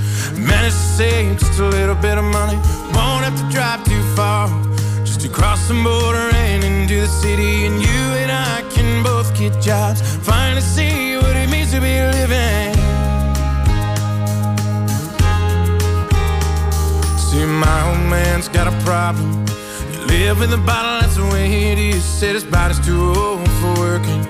[0.37, 2.57] Managed to save just a little bit of money.
[2.95, 4.47] Won't have to drive too far.
[5.05, 7.65] Just to cross the border and into the city.
[7.67, 10.01] And you and I can both get jobs.
[10.25, 12.75] Finally see what it means to be living.
[17.17, 19.45] See, my old man's got a problem.
[19.91, 22.03] He live with a bottle, that's the way it is.
[22.03, 24.23] Said his body's too old for working.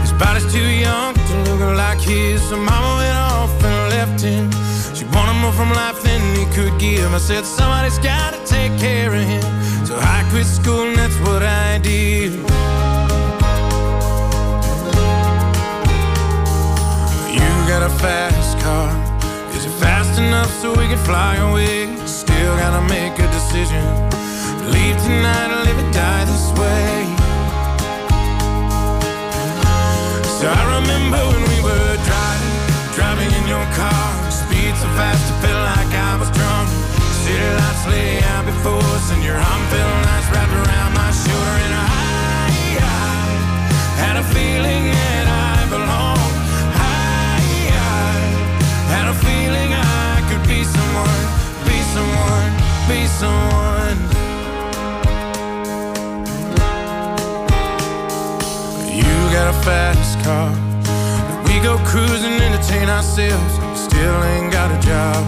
[0.00, 2.42] His body's too young to look like his.
[2.48, 4.50] So mama went off and left him.
[5.06, 7.12] She wanted more from life than he could give.
[7.12, 9.42] I said, somebody's gotta take care of him.
[9.86, 12.32] So I quit school and that's what I did.
[17.32, 18.90] You got a fast car.
[19.54, 21.95] Is it fast enough so we can fly away?
[52.88, 53.98] Be someone.
[58.86, 60.50] You got a fast car.
[61.46, 63.54] We go cruising, entertain ourselves.
[63.74, 65.22] Still ain't got a job.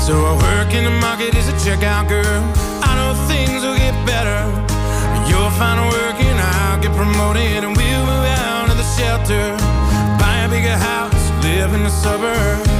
[0.00, 2.42] So I work in the market as a checkout girl.
[2.82, 4.40] I know things will get better.
[5.28, 9.56] You'll find a work and I'll get promoted and we'll move out of the shelter.
[10.18, 12.79] Buy a bigger house, live in the suburbs.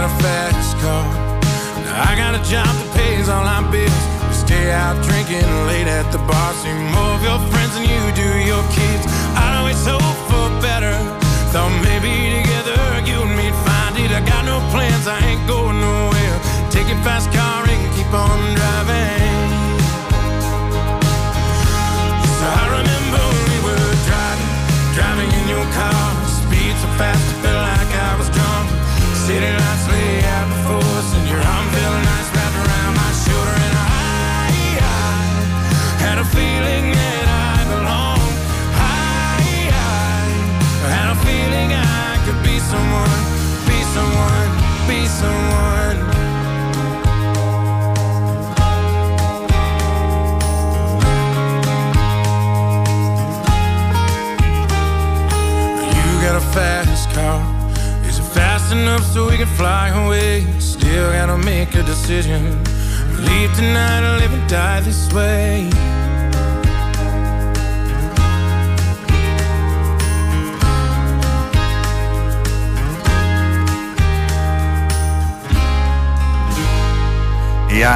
[0.00, 1.04] Got a fast car.
[2.08, 4.04] I got a job that pays all our bills.
[4.24, 6.56] We stay out drinking late at the bar.
[6.64, 9.04] See more of your friends than you do your kids.
[9.36, 10.96] I'd always hope for better.
[11.52, 14.08] Thought maybe together you and me'd find it.
[14.08, 16.36] I got no plans, I ain't going nowhere.
[16.72, 19.52] Take your fast car and keep on driving.
[22.40, 23.49] So I remember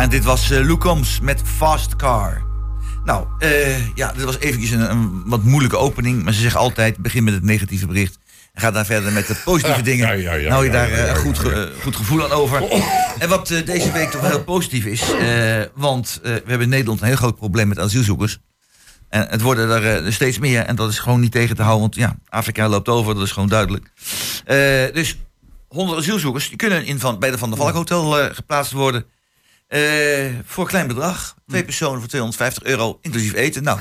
[0.05, 2.43] en dit was eh Lou Combs met Fast Car.
[3.05, 6.23] Nou, eh, ja, dit was eventjes een, een wat moeilijke opening.
[6.23, 8.19] Maar ze zeggen altijd, begin met het negatieve bericht.
[8.53, 10.21] En ga dan verder met de positieve Ja, dingen.
[10.21, 12.63] ja, hou je daar ja, eh, een goed, ge- eh, goed gevoel aan over.
[13.19, 15.13] En wat eh, deze week toch wel heel positief is.
[15.13, 18.39] eh, want eh, we hebben in Nederland een heel groot probleem met asielzoekers.
[19.09, 20.61] En het worden er eh, steeds meer.
[20.63, 21.83] En dat is gewoon niet tegen te houden.
[21.83, 23.91] Want ja, Afrika loopt over, dat is gewoon duidelijk.
[24.45, 24.57] Eh,
[24.93, 25.19] dus
[25.69, 29.05] 100 asielzoekers die kunnen in van, bij de Van der Valk Hotel eh, geplaatst worden.
[29.75, 31.35] Eh, voor een klein bedrag.
[31.47, 33.63] Twee personen voor 250 euro, inclusief eten.
[33.63, 33.79] Nou,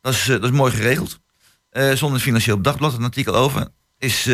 [0.00, 1.20] dat is, eh, dat is mooi geregeld.
[1.70, 3.68] Eh zonder financieel dagblad, een artikel over.
[3.98, 4.26] Is,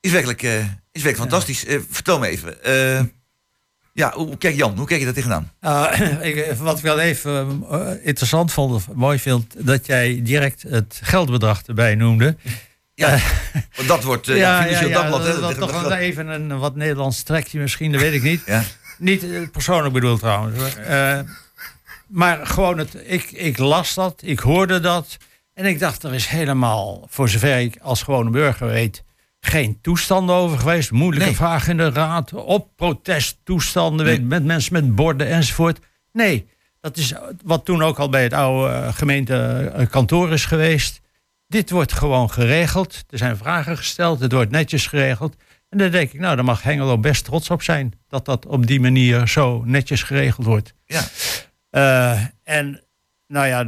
[0.00, 1.64] is werkelijk, is werkelijk fantastisch.
[1.90, 2.56] Vertel me even.
[3.92, 5.52] ja, hoe, kijk Jan, hoe kijk je daar tegenaan?
[5.60, 5.94] Nou,
[6.28, 7.60] ik, wat ik wel even
[8.02, 12.36] interessant vond, of mooi vind, dat jij direct het geldbedrag erbij noemde.
[12.94, 13.18] Ja,
[13.76, 15.24] want dat wordt ja, financieel dagblad.
[15.24, 18.42] dat, dat toch wel even een wat Nederlands trekje misschien, dat weet ik niet.
[18.46, 18.64] Ja.
[18.98, 20.76] Niet eh, persoonlijk bedoeld trouwens.
[20.76, 21.20] Eh,
[22.06, 25.16] maar gewoon, het, ik, ik las dat, ik hoorde dat.
[25.54, 29.04] En ik dacht, er is helemaal, voor zover ik als gewone burger weet,
[29.40, 30.90] geen toestanden over geweest.
[30.90, 31.36] Moeilijke Nee.
[31.36, 34.16] vragen in de raad, op protesttoestanden, Nee.
[34.18, 35.78] weet, met mensen met borden enzovoort.
[36.12, 36.48] Nee,
[36.80, 41.00] dat is wat toen ook al bij het oude eh, gemeentekantoor is geweest.
[41.48, 43.04] Dit wordt gewoon geregeld.
[43.10, 45.36] Er zijn vragen gesteld, het wordt netjes geregeld.
[45.68, 47.92] En dan denk ik, nou, daar mag Hengelo best trots op zijn.
[48.08, 50.74] Dat dat op die manier zo netjes geregeld wordt.
[50.86, 51.04] Ja.
[51.70, 52.82] Eh, en
[53.26, 53.66] nou ja,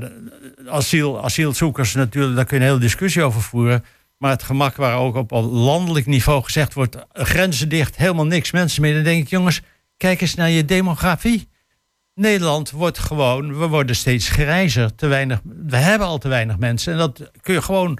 [0.66, 3.84] asiel, asielzoekers natuurlijk, daar kun je een hele discussie over voeren.
[4.18, 6.96] Maar het gemak waar ook op al landelijk niveau gezegd wordt...
[7.12, 8.94] grenzen dicht, helemaal niks mensen meer.
[8.94, 9.60] Dan denk ik, jongens,
[9.96, 11.48] kijk eens naar je demografie.
[12.14, 14.94] Nederland wordt gewoon, we worden steeds grijzer.
[14.94, 16.92] Te weinig, we hebben al te weinig mensen.
[16.92, 17.98] En dat kun je gewoon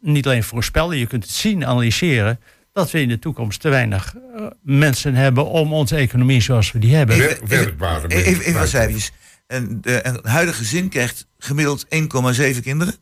[0.00, 2.40] niet alleen voorspellen, je kunt het zien, analyseren.
[2.72, 6.78] Dat we in de toekomst te weinig eh, mensen hebben om onze economie zoals we
[6.78, 7.18] die hebben.
[7.46, 8.68] Werkbare Even, even, even wat mensen.
[8.68, 9.12] cijfertjes.
[9.46, 12.94] En de, een huidige gezin krijgt gemiddeld 1,7 kinderen.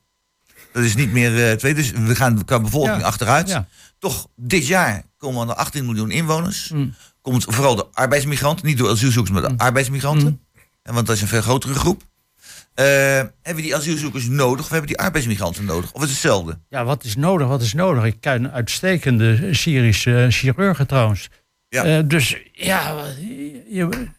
[0.72, 1.74] Dat is niet meer eh, twee.
[1.74, 3.48] Dus we gaan qua bevolking Ja, achteruit.
[3.48, 3.66] ja.
[3.98, 6.70] Toch, dit jaar komen er naar 18 miljoen inwoners.
[6.70, 6.94] Mm.
[7.20, 8.66] Komt vooral de arbeidsmigranten.
[8.66, 10.26] Niet door asielzoekers, maar de arbeidsmigranten.
[10.28, 10.40] Mm.
[10.82, 12.02] En Want dat is een veel grotere groep.
[12.74, 15.92] Eh, hebben we die asielzoekers nodig of hebben die arbeidsmigranten nodig?
[15.92, 16.58] Of is het hetzelfde?
[16.68, 17.46] Ja, wat is nodig?
[17.48, 18.04] Wat is nodig?
[18.04, 21.28] Ik ken uitstekende Syrische chirurgen trouwens.
[21.68, 21.84] Ja.
[21.84, 22.94] Eh, dus ja,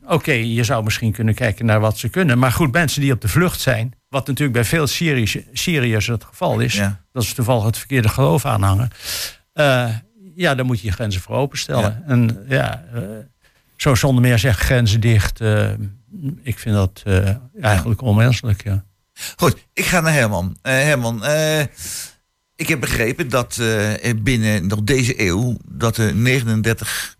[0.05, 2.37] oké, je zou misschien kunnen kijken naar wat ze kunnen.
[2.39, 6.23] Maar goed, mensen die op de vlucht zijn, wat natuurlijk bij veel Syrische, Syriërs het
[6.23, 7.01] geval is, Ja.
[7.11, 8.89] dat ze toevallig het verkeerde geloof aanhangen.
[9.53, 9.89] eh,
[10.35, 12.03] ja, dan moet je je grenzen voor openstellen.
[12.07, 12.83] En ja,
[13.75, 15.39] zo zonder meer zeggen grenzen dicht.
[16.43, 18.63] Ik vind dat eh, eigenlijk onmenselijk.
[18.63, 18.83] Ja.
[19.35, 20.57] Goed, ik ga naar Herman.
[20.61, 21.59] Eh, Herman, eh,
[22.55, 25.57] ik heb begrepen dat eh, binnen nog deze eeuw...
[25.67, 27.17] dat er 39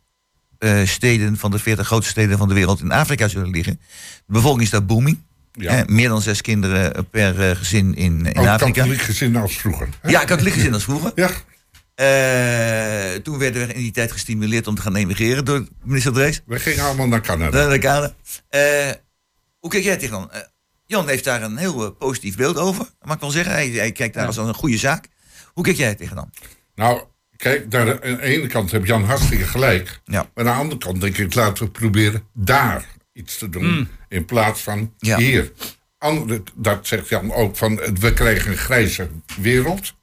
[0.58, 3.80] eh, steden van de 40 grootste steden van de wereld in Afrika zullen liggen.
[4.26, 5.20] De bevolking is daar booming.
[5.54, 5.78] Ja.
[5.78, 8.72] Eh, meer dan zes kinderen per gezin in, in Ook Afrika.
[8.72, 9.90] katholiek gezin als vroeger.
[10.02, 10.10] hè?
[10.10, 11.12] Ja, katholiek gezin als vroeger.
[11.16, 11.30] Ja,
[12.02, 16.42] Eh, toen werden we in die tijd gestimuleerd om te gaan emigreren door minister Drees.
[16.46, 17.58] we gingen allemaal naar Canada.
[17.58, 18.14] Naar de Canada.
[18.50, 18.92] Eh,
[19.60, 20.32] Hoe kijk jij tegen dan?
[20.32, 20.40] Eh,
[20.86, 22.86] Jan heeft daar een heel positief beeld over.
[23.02, 23.54] Mag ik wel zeggen.
[23.54, 25.08] Hij, hij kijkt daar als een goede zaak.
[25.54, 26.30] Hoe kijk jij tegen dan?
[26.76, 27.02] Nou,
[27.38, 30.02] kijk, daar, aan de ene kant heb Jan hartstikke gelijk.
[30.06, 30.30] Ja.
[30.34, 33.88] Maar aan de andere kant denk ik, laten we proberen daar iets te doen.
[34.10, 35.18] In plaats van Ja.
[35.18, 35.52] hier.
[35.98, 39.10] Andere, dat zegt Jan ook, van we krijgen een grijze
[39.42, 39.94] wereld.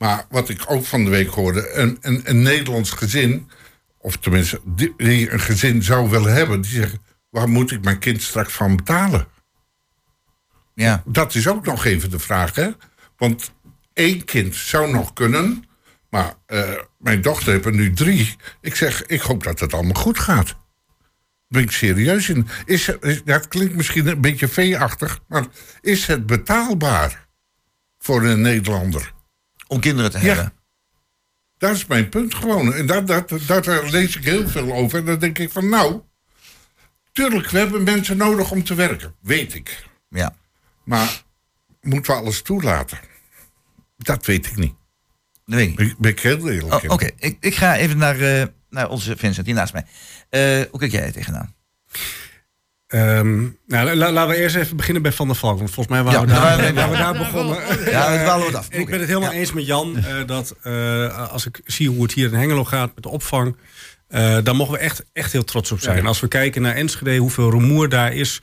[0.00, 3.50] Maar wat ik ook van de week hoorde, een, een, een Nederlands gezin,
[3.98, 7.98] of tenminste die, die een gezin zou willen hebben, die zeggen, waar moet ik mijn
[7.98, 9.26] kind straks van betalen?
[10.74, 11.02] Ja.
[11.06, 12.70] Dat is ook nog even de vraag, hè?
[13.16, 13.52] Want
[13.92, 15.64] één kind zou nog kunnen,
[16.10, 18.36] maar eh, mijn dochter heeft er nu drie.
[18.60, 20.46] Ik zeg, ik hoop dat het allemaal goed gaat.
[20.46, 20.56] Daar
[21.48, 22.48] ben ik serieus in.
[22.64, 22.90] Is,
[23.24, 25.46] dat klinkt misschien een beetje veeachtig, maar
[25.80, 27.28] is het betaalbaar
[27.98, 29.18] voor een Nederlander?
[29.70, 30.24] Om kinderen te Ja.
[30.24, 30.52] hebben.
[31.58, 32.74] Dat is mijn punt gewoon.
[32.74, 34.98] En daar, daar, daar, daar lees ik heel veel over.
[34.98, 36.00] En dan denk ik van, nou,
[37.12, 39.14] tuurlijk, we hebben mensen nodig om te werken.
[39.20, 39.84] Weet ik.
[40.08, 40.34] Ja.
[40.84, 41.22] Maar
[41.80, 42.98] moeten we alles toelaten?
[43.96, 44.74] Dat weet ik niet.
[45.44, 45.98] Dat weet ik niet.
[45.98, 46.90] Ben, ik heel eerlijk Oh.
[46.90, 49.84] Oké, ik, ik ga even naar, eh, naar onze Vincent, hier naast mij.
[50.28, 51.54] Eh, hoe kijk jij er tegenaan?
[52.90, 55.58] Ehm, nou, la- la- laten we eerst even beginnen bij Van der Valk.
[55.58, 56.42] Want volgens mij waren Ja, we, daar,
[56.74, 57.56] waren we- we daar begonnen.
[57.90, 58.66] Ja, het dwalen wat af.
[58.70, 59.38] Ik ben het helemaal Ja.
[59.38, 62.90] eens met Jan eh, dat eh, als ik zie hoe het hier in Hengelo gaat
[62.94, 63.56] met de opvang,
[64.08, 66.06] eh daar mogen we echt, echt heel trots op zijn.
[66.06, 68.40] Als we kijken naar Enschede, hoeveel rumoer daar is.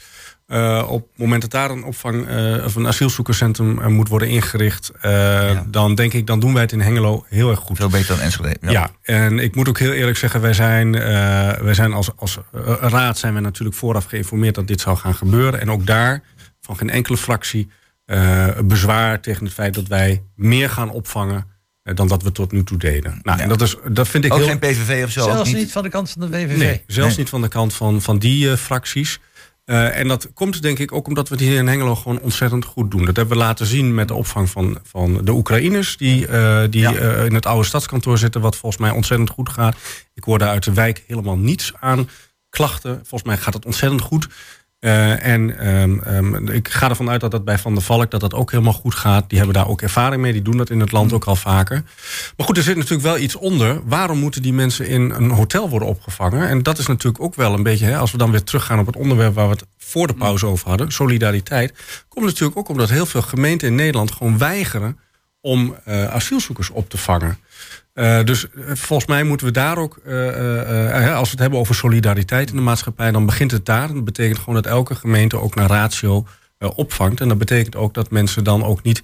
[0.47, 4.27] Eh, op het moment dat daar een opvang eh, of een asielzoekerscentrum eh, moet worden
[4.29, 7.77] ingericht, eh, dan denk ik, dan doen wij het in Hengelo heel erg goed.
[7.77, 8.55] Veel beter dan Enschede.
[8.61, 8.89] Ja.
[9.03, 11.01] en ik moet ook heel eerlijk zeggen, wij zijn, eh,
[11.53, 12.37] wij zijn als, als
[12.79, 15.59] raad zijn we natuurlijk vooraf geïnformeerd dat dit zou gaan gebeuren.
[15.61, 16.23] En ook daar
[16.61, 17.69] van geen enkele fractie
[18.05, 21.45] eh, bezwaar tegen het feit dat wij meer gaan opvangen
[21.83, 23.19] dan dat we tot nu toe deden.
[23.23, 23.43] Nou, Ja.
[23.43, 24.47] en dat, is, dat vind ik Ook heel.
[24.47, 25.23] geen PVV of zo?
[25.23, 25.57] Zelfs niet?
[25.57, 26.57] niet van de kant van de WVV.
[26.57, 27.17] Nee, zelfs Nee.
[27.17, 29.19] niet van de kant van, van die fracties.
[29.67, 32.65] Eh, en dat komt denk ik ook omdat we het hier in Hengelo gewoon ontzettend
[32.65, 33.05] goed doen.
[33.05, 35.97] Dat hebben we laten zien met de opvang van, van de Oekraïners...
[35.97, 36.95] die, eh, die Ja.
[36.95, 39.75] eh, in het oude stadskantoor zitten, wat volgens mij ontzettend goed gaat.
[40.13, 42.09] Ik hoor daar uit de wijk helemaal niets aan
[42.49, 42.95] klachten.
[42.95, 44.27] Volgens mij gaat het ontzettend goed.
[44.79, 48.21] Eh, en ehm, ehm, ik ga ervan uit dat dat bij Van der Valk dat
[48.21, 49.29] dat ook helemaal goed gaat.
[49.29, 50.31] Die hebben daar ook ervaring mee.
[50.31, 51.83] Die doen dat in het land ook al vaker.
[52.37, 53.81] Maar goed, er zit natuurlijk wel iets onder.
[53.85, 56.47] Waarom moeten die mensen in een hotel worden opgevangen?
[56.47, 58.85] En dat is natuurlijk ook wel een beetje, hè, als we dan weer teruggaan op
[58.85, 61.73] het onderwerp waar we het voor de pauze over hadden, solidariteit.
[62.07, 64.99] Komt natuurlijk ook omdat heel veel gemeenten in Nederland gewoon weigeren
[65.41, 67.37] om eh, asielzoekers op te vangen.
[67.97, 71.75] Eh, dus eh, volgens mij moeten we daar ook, eh, als we het hebben over
[71.75, 73.93] solidariteit in de maatschappij, dan begint het daar.
[73.93, 76.25] Dat betekent gewoon dat elke gemeente ook naar ratio
[76.59, 77.21] opvangt.
[77.21, 79.03] En dat betekent ook dat mensen dan ook niet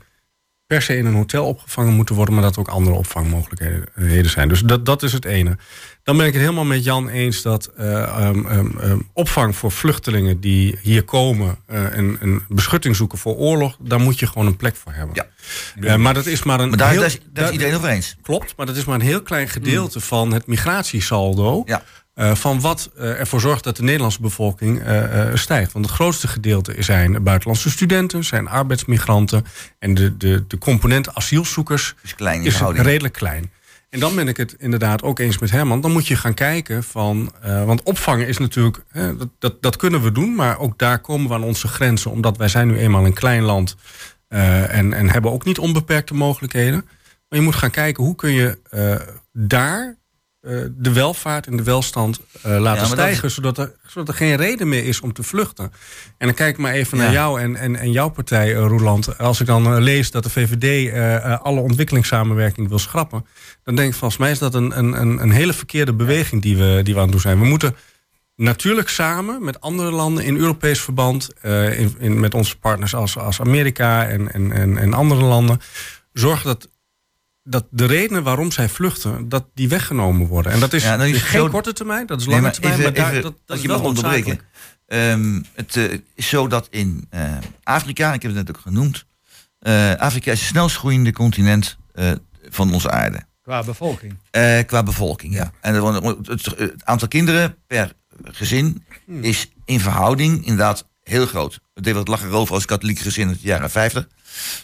[0.68, 4.48] per se in een hotel opgevangen moeten worden, maar dat er ook andere opvangmogelijkheden zijn.
[4.48, 5.58] Dus dat, dat is het ene.
[6.04, 9.72] Dan ben ik het helemaal met Jan eens dat eh, ehm, ehm, ehm, opvang voor
[9.72, 14.48] vluchtelingen die hier komen eh, en, en beschutting zoeken voor oorlog, daar moet je gewoon
[14.48, 15.16] een plek voor hebben.
[15.16, 15.28] Ja.
[15.88, 17.90] Eh, maar dat is maar een Maar daar, heel, daar, is, daar is iedereen over
[17.90, 18.16] eens.
[18.22, 21.64] Klopt, maar dat is maar een heel klein gedeelte van het migratiesaldo.
[21.66, 21.84] Ja.
[22.14, 25.72] Eh, van wat eh, ervoor zorgt dat de Nederlandse bevolking eh, stijgt.
[25.72, 29.46] Want het grootste gedeelte zijn buitenlandse studenten, zijn arbeidsmigranten.
[29.80, 33.52] En de, de, de component asielzoekers Is klein in is redelijk klein.
[33.90, 35.82] En dan ben ik het inderdaad ook eens met Herman.
[35.82, 37.32] Dan moet je gaan kijken van.
[37.42, 38.84] want opvangen is natuurlijk.
[38.88, 40.36] Hè, dat, dat, dat kunnen we doen.
[40.36, 42.12] Maar ook daar komen we aan onze grenzen.
[42.12, 43.76] Omdat wij zijn nu eenmaal een klein land.
[44.28, 46.86] en, en hebben ook niet onbeperkte mogelijkheden.
[47.30, 48.58] Maar je moet gaan kijken hoe kun je
[49.32, 49.98] daar
[50.72, 53.32] de welvaart en de welstand eh, laten stijgen.
[53.32, 55.72] Zodat, er, zodat er geen reden meer is om te vluchten.
[56.18, 59.18] En dan kijk ik maar even naar jou en, en, en jouw partij, eh, Roeland.
[59.18, 63.26] Als ik dan eh, lees dat de VVD eh, eh, alle ontwikkelingssamenwerking wil schrappen.
[63.64, 66.58] Dan denk ik, volgens mij is dat een, een, een, een hele verkeerde beweging die
[66.58, 67.40] we, die we aan het doen zijn.
[67.40, 67.76] We moeten
[68.36, 73.18] natuurlijk samen met andere landen in Europees verband, eh, in, in, met onze partners als,
[73.18, 75.62] als Amerika en, en, en, en andere landen,
[76.14, 76.70] zorgen dat,
[77.44, 80.52] dat de redenen waarom zij vluchten, dat die weggenomen worden.
[80.52, 82.54] En dat is, Ja, nou, is geen zo- korte termijn, dat is Nee, lange maar
[82.56, 84.40] termijn, even, maar daar, even, dat, dat is je wel mag onderbreken.
[84.88, 87.32] Ehm, het eh, is zo dat in eh,
[87.64, 89.06] Afrika, ik heb het net ook genoemd,
[89.60, 92.12] eh, Afrika is het snelst groeiende continent eh,
[92.50, 93.24] van onze aarde.
[93.42, 94.18] Qua bevolking.
[94.32, 95.52] Eh, qua bevolking, ja.
[95.62, 99.24] En het, het aantal kinderen per gezin Hmm.
[99.24, 101.60] is in verhouding inderdaad heel groot.
[101.74, 104.08] Het deed wat lachen over als katholiek gezin uit de jaren 50.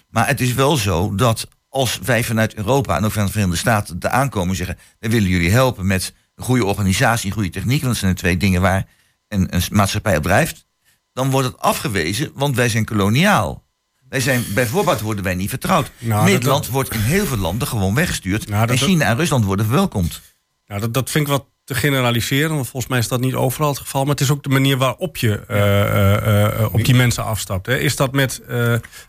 [0.10, 3.58] Maar het is wel zo dat als wij vanuit Europa en ook van de Verenigde
[3.60, 7.50] Staten te aankomen en zeggen: wij willen jullie helpen met een goede organisatie, een goede
[7.50, 8.86] techniek, want dat zijn de twee dingen waar
[9.28, 10.66] een, een maatschappij op drijft,
[11.14, 13.68] dan wordt het afgewezen, want wij zijn koloniaal.
[14.10, 15.92] Wij zijn, bijvoorbeeld worden wij niet vertrouwd.
[15.98, 18.48] Nou, dat- Nederland wordt in heel veel landen gewoon weggestuurd.
[18.50, 20.22] Nou, dat- en China en Rusland worden verwelkomd.
[20.68, 23.70] Nou, dat, dat vind ik wat te generaliseren, want volgens mij is dat niet overal
[23.70, 24.02] het geval.
[24.02, 27.66] Maar het is ook de manier waarop je eh, eh, eh, op die mensen afstapt.
[27.66, 27.78] Hè.
[27.78, 28.42] Is dat met,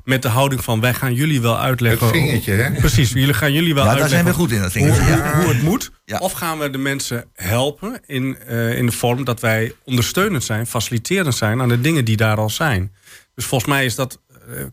[0.04, 2.06] met de houding van wij gaan jullie wel uitleggen.
[2.06, 2.70] Het vingertje, hè?
[2.70, 5.10] Precies, jullie gaan jullie wel Ja, daar zijn we goed in, dat hoe, vingertje.
[5.10, 5.32] Ja.
[5.32, 5.90] hoe, hoe het moet.
[6.04, 6.18] Ja.
[6.18, 11.34] Of gaan we de mensen helpen in, in de vorm dat wij ondersteunend zijn, faciliterend
[11.34, 12.92] zijn aan de dingen die daar al zijn.
[13.34, 14.20] Dus volgens mij is dat,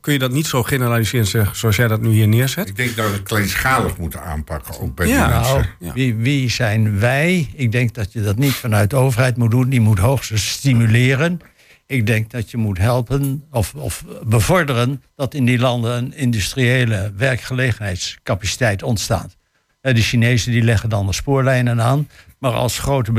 [0.01, 2.67] kun je dat niet zo generaliserend zeggen zoals jij dat nu hier neerzet.
[2.69, 5.29] Ik denk dat we het kleinschalig moeten aanpakken, ook bij Ja.
[5.29, 5.93] Nou, Ja.
[5.93, 7.49] wie, wie zijn wij?
[7.55, 9.69] Ik denk dat je dat niet vanuit de overheid moet doen.
[9.69, 11.39] Die moet hoogstens stimuleren.
[11.85, 17.11] Ik denk dat je moet helpen of, of bevorderen dat in die landen een industriële
[17.17, 19.35] werkgelegenheidscapaciteit ontstaat.
[19.81, 22.09] Eh, De Chinezen die leggen dan de spoorlijnen aan.
[22.39, 23.11] Maar als grote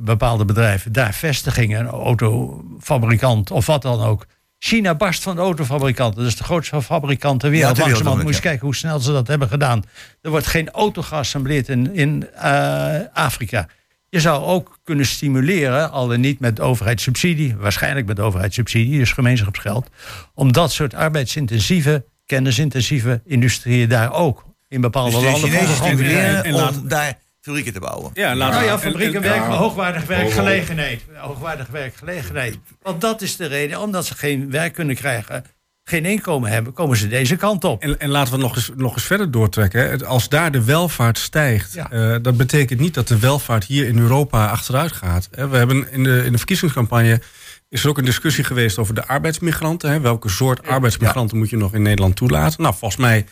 [0.00, 4.26] bepaalde bedrijven daar vestigingen, een autofabrikant of wat dan ook.
[4.64, 6.18] China barst van de autofabrikanten.
[6.18, 7.76] Dat is de grootste fabrikant ter wereld.
[7.76, 8.40] wereld Langzamerhand ja.
[8.40, 9.84] kijken hoe snel ze dat hebben gedaan.
[10.20, 13.68] Er wordt geen auto geassembleerd in, in eh, Afrika.
[14.08, 19.90] Je zou ook kunnen stimuleren, al dan niet met overheidssubsidie, waarschijnlijk met overheidssubsidie, dus gemeenschapsgeld,
[20.34, 26.44] om dat soort arbeidsintensieve, kennisintensieve industrieën daar ook in bepaalde Dus de landen te stimuleren
[26.44, 28.10] En om daar fabrieken te bouwen.
[28.14, 29.56] Ja, laten nou ja, en- fabrieken en- werk, ja.
[29.56, 31.00] hoogwaardige werkgelegenheid.
[31.14, 32.58] Hoogwaardige werkgelegenheid.
[32.82, 33.80] Want dat is de reden.
[33.80, 35.44] Omdat ze geen werk kunnen krijgen,
[35.84, 37.82] geen inkomen hebben, komen ze deze kant op.
[37.82, 39.90] En, en laten we nog eens, nog eens verder doortrekken.
[39.90, 40.04] hè.
[40.06, 41.90] Als daar de welvaart stijgt, Ja.
[41.90, 45.28] eh, dat betekent niet dat de welvaart hier in Europa achteruit gaat.
[45.30, 45.48] hè.
[45.48, 47.20] We hebben in de, in de verkiezingscampagne
[47.68, 49.90] is er ook een discussie geweest over de arbeidsmigranten.
[49.90, 50.00] Hè.
[50.00, 52.62] Welke soort arbeidsmigranten moet je nog in Nederland toelaten?
[52.62, 53.24] Nou, volgens mij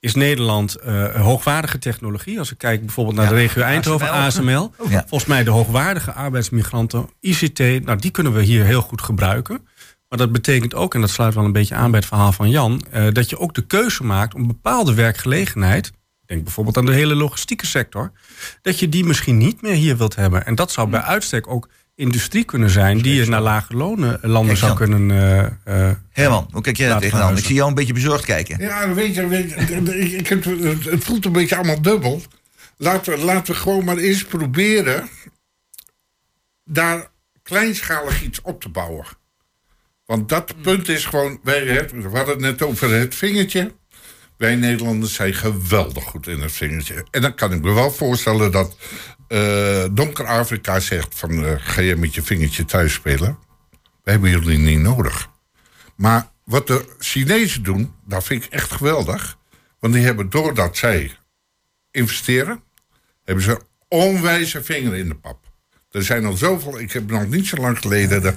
[0.00, 2.38] is Nederland eh, hoogwaardige technologie.
[2.38, 4.72] Als ik kijk bijvoorbeeld naar de regio Eindhoven, ASML.
[4.88, 5.04] Ja.
[5.06, 9.66] Volgens mij de hoogwaardige arbeidsmigranten, ICT, nou, die kunnen we hier heel goed gebruiken.
[10.08, 12.50] Maar dat betekent ook, en dat sluit wel een beetje aan bij het verhaal van
[12.50, 15.92] Jan, eh, dat je ook de keuze maakt om bepaalde werkgelegenheid,
[16.26, 18.12] denk bijvoorbeeld aan de hele logistieke sector,
[18.62, 20.46] dat je die misschien niet meer hier wilt hebben.
[20.46, 24.46] En dat zou bij uitstek ook industrie kunnen zijn die je naar lage lonen landen
[24.46, 24.76] Kijk, zou Jan.
[24.76, 25.10] kunnen.
[25.64, 27.36] eh, eh, Herman, hoe kijk jij daar tegenaan?
[27.36, 28.60] Ik zie jou een beetje bezorgd kijken.
[28.60, 32.22] Ja, weet je, weet je, ik, ik heb, het het voelt een beetje allemaal dubbel.
[32.76, 35.08] Laten we, laten we gewoon maar eens proberen
[36.64, 37.10] daar
[37.42, 39.04] kleinschalig iets op te bouwen.
[40.04, 43.74] Want dat punt is gewoon, wij, we hadden het net over het vingertje.
[44.36, 47.06] Wij Nederlanders zijn geweldig goed in het vingertje.
[47.10, 48.76] En dan kan ik me wel voorstellen dat
[49.28, 51.44] eh, Donker Afrika zegt van...
[51.44, 53.38] eh, ga je met je vingertje thuis spelen?
[54.02, 55.28] We hebben jullie niet nodig.
[55.96, 59.38] Maar wat de Chinezen doen, dat vind ik echt geweldig.
[59.78, 61.16] Want die hebben doordat zij
[61.90, 62.62] investeren,
[63.24, 65.46] hebben ze onwijze vinger in de pap.
[65.90, 68.34] Er zijn al zoveel, ik heb nog niet zo lang geleden de,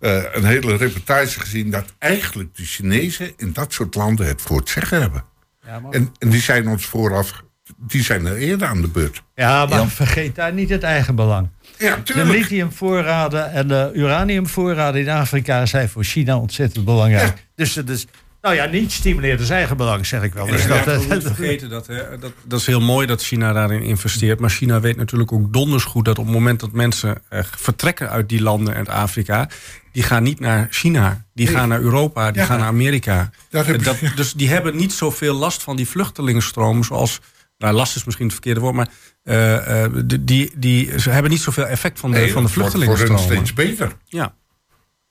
[0.00, 4.58] eh, een hele reportage gezien dat eigenlijk de Chinezen in dat soort landen het voor
[4.58, 5.24] het zeggen hebben.
[5.66, 7.42] Ja, maar, En, en die zijn ons vooraf,
[7.86, 9.22] die zijn er eerder aan de beurt.
[9.34, 11.48] ja, maar vergeet daar niet het eigen belang.
[11.78, 17.46] Ja, De lithiumvoorraden en de uraniumvoorraden in Afrika zijn voor China ontzettend belangrijk.
[17.54, 18.06] Dus het is,
[18.42, 20.46] nou ja, niet stimuleert zijn eigen belang, zeg ik wel.
[20.46, 23.82] Dus dat, we moeten vergeten dat, hè, dat, dat is heel mooi dat China daarin
[23.82, 24.40] investeert.
[24.40, 28.10] Maar China weet natuurlijk ook donders goed dat op het moment dat mensen eh, vertrekken
[28.10, 29.48] uit die landen en Afrika,
[29.92, 32.46] die gaan niet naar China, die gaan naar Europa, die Ja.
[32.46, 33.30] gaan naar Amerika.
[33.50, 37.20] Dat heb dat, ik- dus die hebben niet zoveel last van die vluchtelingenstromen zoals.
[37.62, 38.88] Nou, last is misschien het verkeerde woord, maar
[39.22, 42.48] eh, eh, de- die, die, ze hebben niet zoveel effect van de, Nee, van de
[42.48, 43.92] het wordt voor hen steeds beter.
[44.06, 44.34] Ja.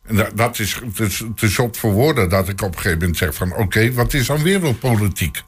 [0.03, 0.79] En dat, dat is,
[1.35, 3.55] te zot voor woorden dat ik op een gegeven moment zeg van...
[3.55, 5.41] oké, wat is dan wereldpolitiek?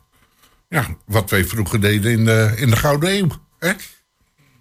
[0.70, 3.28] Ja, wat wij vroeger deden in de, in de Gouden Eeuw.
[3.60, 3.72] Hè?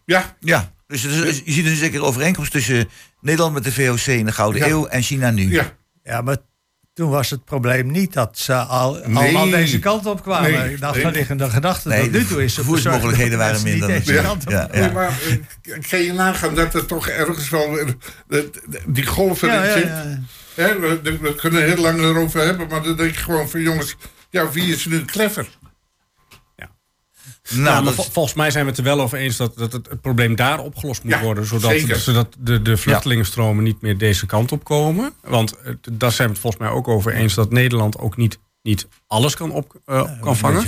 [0.05, 2.89] Ja, Ja, dus, je ziet een zekere overeenkomst tussen
[3.21, 4.69] Nederland met de VOC in de Gouden Ja.
[4.69, 5.53] Eeuw en China nu.
[5.53, 5.77] ja.
[6.05, 6.37] Ja, maar
[6.95, 9.17] toen was het probleem niet dat ze al, Nee.
[9.17, 10.51] allemaal deze kant op kwamen.
[10.53, 11.05] Nee, ik dacht nee.
[11.51, 12.65] gedachte Nee, tot nu de toe is dat
[13.39, 13.89] waren minder.
[13.89, 14.23] deze Ja.
[14.23, 15.09] kant op Ja, Nee, maar
[15.63, 17.71] eh, kan je nagaan dat er toch ergens wel...
[17.73, 17.95] weer,
[18.29, 18.39] eh,
[18.87, 20.19] die golven Ja, in ja, zit?
[21.03, 23.61] we, we kunnen heel lang erover hebben, maar dan denk ik gewoon van...
[23.61, 23.97] jongens,
[24.31, 25.47] ja, wie is nu clever?
[27.51, 29.37] Nou, ja, maar dat vol- is- volgens mij zijn we het er wel over eens
[29.37, 31.47] dat, dat het, het probleem daar opgelost moet Ja, worden.
[31.47, 35.13] Zodat, zodat de, de vluchtelingenstromen niet meer deze kant op komen.
[35.21, 38.39] Want eh, daar zijn we het volgens mij ook over eens dat Nederland ook niet,
[38.63, 40.65] niet alles kan, op, eh, kan vangen.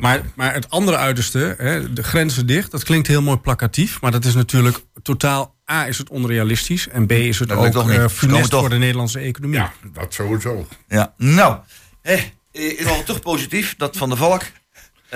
[0.00, 4.00] Maar, maar het andere uiterste, hè, de grenzen dicht, dat klinkt heel mooi plakatief.
[4.00, 5.54] Maar dat is natuurlijk totaal.
[5.70, 6.88] A, is het onrealistisch.
[6.88, 7.98] En B, is het Dat ook niet.
[7.98, 8.60] eh, funest toch.
[8.60, 9.58] voor de Nederlandse economie.
[9.58, 10.66] Ja, dat sowieso.
[10.88, 11.14] ja.
[11.16, 11.56] Nou,
[12.02, 14.42] eh, is wel toch positief dat Van der Valk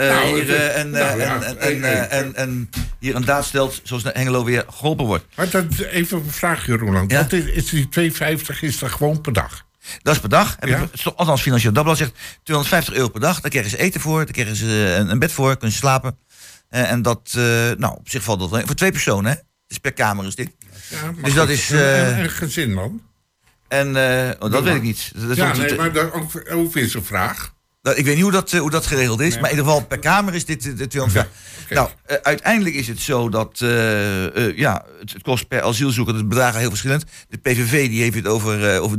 [0.02, 3.14] hier, het- eh, en, eh, ja, en, en, eh, en, eh, eh, en, en hier
[3.14, 5.24] een daad stelt, zoals Hengelo weer geholpen wordt.
[5.36, 7.10] Maar dat, even een vraagje, Roland.
[7.10, 7.22] Ja?
[7.22, 9.64] Wat is, is die 2,50 is dat gewoon per dag?
[10.02, 10.56] Dat is per dag.
[10.60, 10.88] Ja.
[11.16, 13.40] althans, Financieel Dagblad zegt 250 euro per dag.
[13.40, 16.18] Daar krijgen ze eten voor, daar krijgen ze een, een bed voor, kunnen ze slapen.
[16.68, 17.42] Eh, en dat, eh,
[17.78, 19.38] nou, op zich valt dat voor twee personen, hè?
[19.66, 20.50] Dus per kamer is dit.
[20.88, 23.02] Ja, maar Dus dat is, en- eh, en, en gezin dan?
[23.68, 25.12] En eh, oh, dat weet ik niet.
[25.16, 27.54] Dat is ja, nee, maar ook, hoeveel is een vraag?
[27.86, 29.84] Nou, ik weet niet hoe dat, eh, hoe dat geregeld is, maar in ieder geval
[29.84, 31.28] per kamer is dit eh, de 200.
[31.70, 33.58] Nou, eh, uiteindelijk is het zo dat
[34.56, 37.04] ja, het, het kost per asielzoeker, de bedragen heel verschillend.
[37.28, 38.98] De PVV die heeft het over, over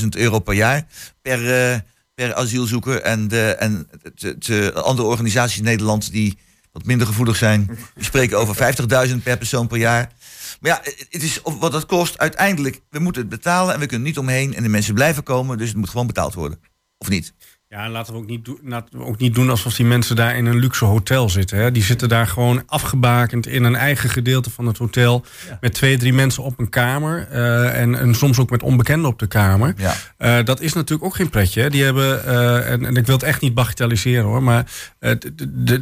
[0.00, 0.86] 300.000 euro per jaar
[1.22, 1.84] per,
[2.14, 3.00] per asielzoeker.
[3.00, 6.38] En, de, en het, het, eh, andere organisaties in Nederland die
[6.72, 8.76] wat minder gevoelig zijn, die spreken over
[9.08, 10.12] 50.000 per persoon per jaar.
[10.60, 12.18] Maar ja, het het is wat dat kost.
[12.18, 14.54] Uiteindelijk, we moeten het betalen en we kunnen niet omheen.
[14.54, 16.58] En de mensen blijven komen, dus het moet gewoon betaald worden.
[16.98, 17.32] Of niet?
[17.68, 20.16] Ja, en laten we, ook niet doen, laten we ook niet doen alsof die mensen
[20.16, 21.58] daar in een luxe hotel zitten.
[21.58, 21.72] Hè.
[21.72, 25.24] Die zitten daar gewoon afgebakend in een eigen gedeelte van het hotel.
[25.60, 27.26] Met twee, drie mensen op een kamer.
[27.30, 29.74] eh, en, en soms ook met onbekenden op de kamer.
[29.76, 29.94] Ja.
[30.16, 31.60] Eh, dat is natuurlijk ook geen pretje.
[31.62, 31.70] Hè.
[31.70, 34.42] Die hebben, eh, en, en ik wil het echt niet bagatelliseren hoor.
[34.42, 35.32] Maar het-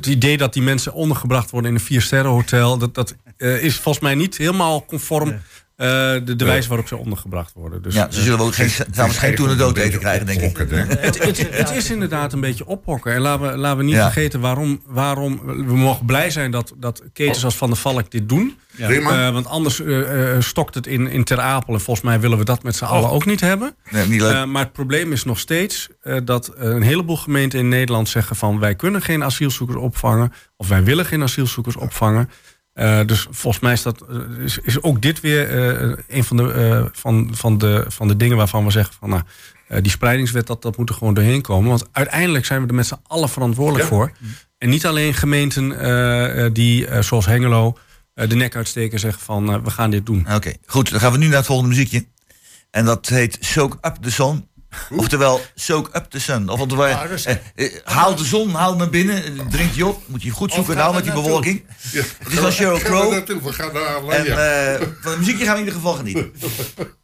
[0.06, 2.78] idee dat die mensen ondergebracht worden in een viersterrenhotel.
[2.78, 5.40] Dat, dat is volgens mij niet helemaal conform.
[5.76, 5.86] Eh,
[6.24, 7.82] de, de wijze waarop ze ondergebracht worden.
[7.82, 10.40] Dus, ja, ze eh, zullen ook geen, samen geen toen de dood eten krijgen, denk
[10.40, 10.56] ik.
[10.58, 13.12] het, het, het is inderdaad een beetje ophokken.
[13.12, 14.02] En laten we, laten we niet Ja.
[14.10, 15.40] vergeten waarom, waarom...
[15.44, 18.58] We mogen blij zijn dat, dat ketens als Van der Valk dit doen.
[18.76, 18.90] Ja.
[18.90, 21.74] Eh, want anders eh, eh, stokt het in, in Ter Apel.
[21.74, 23.74] En volgens mij willen we dat met z'n allen ook niet hebben.
[23.90, 24.46] Nee, niet leuk.
[24.46, 28.58] Maar het probleem is nog steeds eh, dat een heleboel gemeenten in Nederland zeggen van...
[28.58, 30.32] wij kunnen geen asielzoekers opvangen.
[30.56, 32.30] Of wij willen geen asielzoekers opvangen.
[32.74, 36.36] Eh, dus volgens mij is, dat, eh, is, is ook dit weer eh, een van
[36.36, 39.08] de, van, van, de, van de dingen waarvan we zeggen van...
[39.08, 39.22] Nou,
[39.82, 41.68] die spreidingswet, dat, dat moet er gewoon doorheen komen.
[41.68, 43.90] Want uiteindelijk zijn we er met z'n allen verantwoordelijk Ja.
[43.90, 44.12] voor.
[44.58, 47.78] En niet alleen gemeenten die, zoals Hengelo,
[48.14, 49.62] de nek uitsteken en zeggen van...
[49.62, 50.26] we gaan dit doen.
[50.34, 50.90] Oké, goed.
[50.90, 52.06] Dan gaan we nu naar het volgende muziekje.
[52.70, 54.48] En dat heet Soak Up the Sun.
[54.90, 56.48] Oftewel, soak up the sun.
[56.48, 60.02] Of oftewel, dat is- eh, eh, haal de zon, haal naar binnen, drink die op.
[60.06, 61.64] Moet je goed zoeken nou met die bewolking.
[61.92, 62.02] Ja.
[62.18, 63.26] Het is van Sheryl Crow.
[63.42, 64.74] We gaan naar En Alanya.
[64.74, 66.32] eh, van het muziekje gaan we in ieder geval genieten.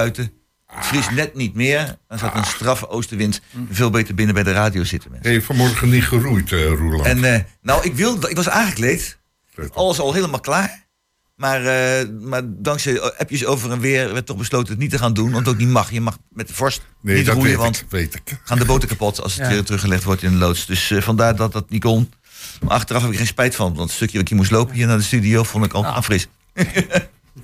[0.00, 0.32] buiten.
[0.66, 1.96] Het vriest net niet meer.
[2.08, 3.40] Dan staat een straffe oostenwind.
[3.70, 5.32] Veel beter binnen bij de radio zitten mensen.
[5.32, 7.04] Je vanmorgen niet geroeid, eh Roeland?
[7.04, 9.18] En eh, nou, ik, wilde, ik was aangekleed.
[9.72, 10.88] Alles al helemaal klaar.
[11.36, 15.14] Maar, eh, maar dankzij appjes over en weer werd toch besloten het niet te gaan
[15.14, 15.30] doen.
[15.30, 15.90] Want het ook niet mag.
[15.90, 17.50] Je mag met de vorst nee, niet dat roeien.
[17.50, 18.40] weet Want ik, weet ik.
[18.44, 19.52] gaan de boten kapot als het Ja.
[19.52, 20.66] weer teruggelegd wordt in de loods.
[20.66, 22.12] Dus eh, vandaar dat dat niet kon.
[22.62, 23.66] Maar achteraf heb ik geen spijt van.
[23.74, 25.86] Want het stukje wat ik hier moest lopen hier naar de studio vond ik al
[25.86, 26.28] afris.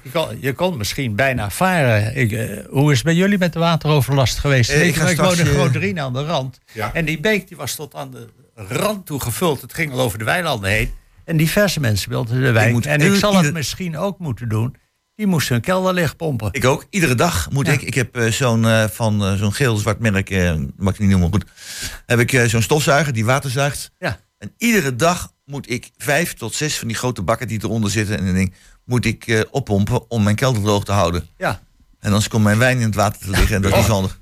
[0.06, 2.16] Je kon, je kon misschien bijna varen.
[2.16, 4.70] Ik, eh, hoe is het bij jullie met de wateroverlast geweest?
[4.70, 6.58] Eh, ik ik woonde in eh, Groot aan de rand.
[6.72, 6.94] Ja.
[6.94, 9.60] En die beek die was tot aan de rand toe gevuld.
[9.60, 10.90] Het ging al over de weilanden heen.
[11.24, 14.76] En diverse mensen wilden de moet En ik zal het misschien ook moeten doen.
[15.14, 16.48] Die moesten hun kelder leegpompen.
[16.52, 16.86] Ik ook.
[16.90, 17.72] Iedere dag moet Ja.
[17.72, 17.82] ik.
[17.82, 20.30] Ik heb zo'n van zo'n geel-zwart merk,
[20.76, 21.44] mag ik niet noemen, goed.
[22.06, 23.90] Heb ik zo'n stofzuiger die water zuigt.
[23.98, 24.20] Ja.
[24.38, 28.18] En iedere dag moet ik vijf tot zes van die grote bakken die eronder zitten
[28.18, 28.54] en een ding,
[28.86, 31.28] moet ik eh, oppompen om mijn kelder droog te houden.
[31.36, 31.62] Ja.
[32.00, 33.92] En anders komt mijn wijn in het water te liggen en dat is niet zo
[33.92, 34.20] handig.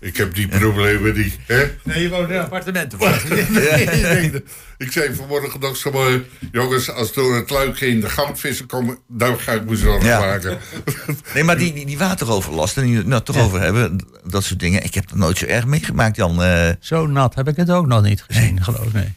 [0.00, 1.38] Ik heb die problemen niet.
[1.46, 1.64] Hè?
[1.84, 2.98] Nee, je woont in appartementen.
[4.78, 6.26] Ik zei vanmorgen nog zo mooi...
[6.52, 8.98] jongens, als door het luikje in de goudvissen komen...
[9.08, 10.18] dan ga ik me zorgen Ja.
[10.20, 10.58] maken.
[11.34, 14.44] Nee, maar die, die, die wateroverlast, en die we het nou toch over hebben, dat
[14.44, 14.84] soort dingen.
[14.84, 16.42] Ik heb dat nooit zo erg meegemaakt, Jan.
[16.42, 18.92] Eh, Zo nat heb ik het ook nog niet gezien, geloof ik.
[18.92, 19.14] Nee.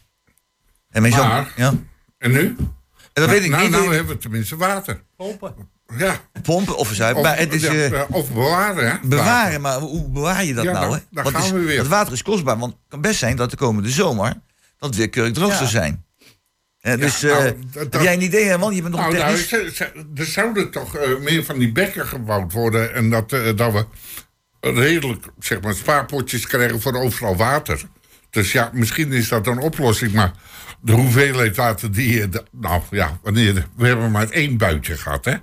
[0.89, 1.73] en mijn zoon, Maar- ja.
[2.17, 2.55] En nu?
[3.13, 3.71] En dat weet ik nou, niet.
[3.71, 5.03] nou eh, hebben we tenminste water.
[5.17, 5.55] Pompen.
[5.97, 6.19] Ja.
[6.41, 7.21] pompen of verzuipen.
[7.21, 9.07] Of, Maar het is, ja, eh, of bewaren, hè?
[9.07, 10.93] Bewaren, maar hoe bewaar je dat Ja, nou?
[10.93, 10.99] Hè?
[11.11, 11.77] daar gaan is- we weer.
[11.77, 14.33] Het water is kostbaar, want het kan best zijn dat de komende zomer
[14.77, 15.55] dat het weer keurig droog Ja.
[15.57, 16.05] zou zijn.
[16.79, 18.75] Hè, dus nou, eh, dat- heb jij een idee, hè, man?
[18.75, 19.47] Je bent nog Nou, nou, technisch.
[19.49, 22.93] ze- ze- er zouden toch eh, meer van die bekken gebouwd worden.
[22.93, 23.85] En dat, dat we
[24.61, 27.81] redelijk zeg maar, spaarpotjes krijgen voor overal water.
[28.29, 30.11] Dus ja, misschien is dat een oplossing.
[30.13, 30.31] Maar
[30.83, 32.29] de hoeveelheid water die je.
[32.29, 33.67] de- nou ja, wanneer.
[33.75, 35.35] We hebben maar één buitje gehad, hè?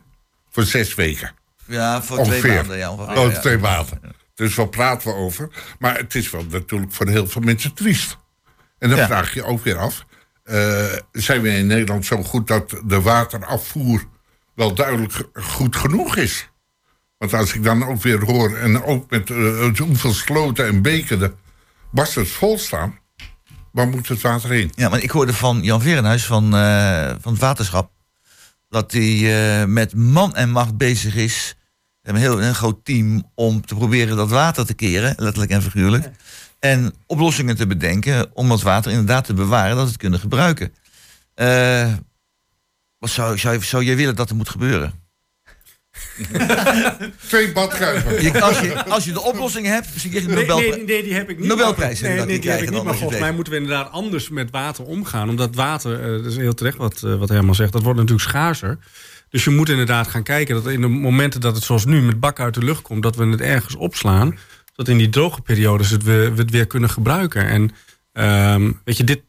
[0.51, 1.33] Voor zes weken.
[1.67, 2.41] ja, voor ongeveer.
[2.41, 2.79] twee maanden.
[2.79, 3.41] Ja, ongeveer, Oh, ja.
[3.41, 4.01] twee maanden.
[4.35, 5.49] Dus waar praten we over?
[5.79, 8.19] Maar het is wel natuurlijk voor heel veel mensen triest.
[8.79, 9.07] En dan Ja.
[9.07, 10.05] vraag je ook weer af...
[10.45, 14.05] eh, zijn we in Nederland zo goed dat de waterafvoer...
[14.55, 16.49] wel duidelijk goed genoeg is?
[17.19, 18.57] Want als ik dan ook weer hoor...
[18.57, 21.33] en ook met eh, hoeveel sloten en beken de
[21.93, 22.99] barsters vol staan...
[23.73, 24.73] waar moet het water heen?
[24.75, 27.91] Ja, maar ik hoorde van Jan Verenhuis van, eh, van het waterschap...
[28.69, 31.57] dat hij eh, met man en macht bezig is...
[32.03, 36.11] een heel een groot team om te proberen dat water te keren, letterlijk en figuurlijk.
[36.59, 40.75] En oplossingen te bedenken om dat water inderdaad te bewaren, dat we het kunnen gebruiken.
[41.35, 41.93] Eh,
[42.99, 45.00] wat zou, zou, zou jij willen dat er moet gebeuren?
[47.29, 48.23] Twee badkuipen.
[48.23, 50.77] Je, als, je, als je de oplossing hebt, zie je de Nee, Nobelprijs.
[50.77, 51.49] nee, nee, die heb ik niet.
[51.49, 52.83] Nobelprijs Nee, nee, die die heb ik niet.
[52.83, 55.29] Maar volgens mij moeten we inderdaad anders met water omgaan.
[55.29, 58.29] Omdat water, eh, dat is heel terecht wat, eh, wat Herman zegt, dat wordt natuurlijk
[58.29, 58.79] schaarser.
[59.31, 62.21] Dus je moet inderdaad gaan kijken dat in de momenten dat het zoals nu met
[62.21, 64.39] bakken uit de lucht komt, dat we het ergens opslaan.
[64.75, 67.47] Dat in die droge periodes het we, we het weer kunnen gebruiken.
[67.47, 67.71] En
[68.13, 69.23] ehm, weet je, dit,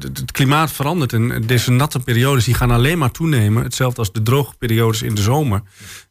[0.00, 3.62] het klimaat verandert en deze natte periodes die gaan alleen maar toenemen.
[3.62, 5.62] Hetzelfde als de droge periodes in de zomer.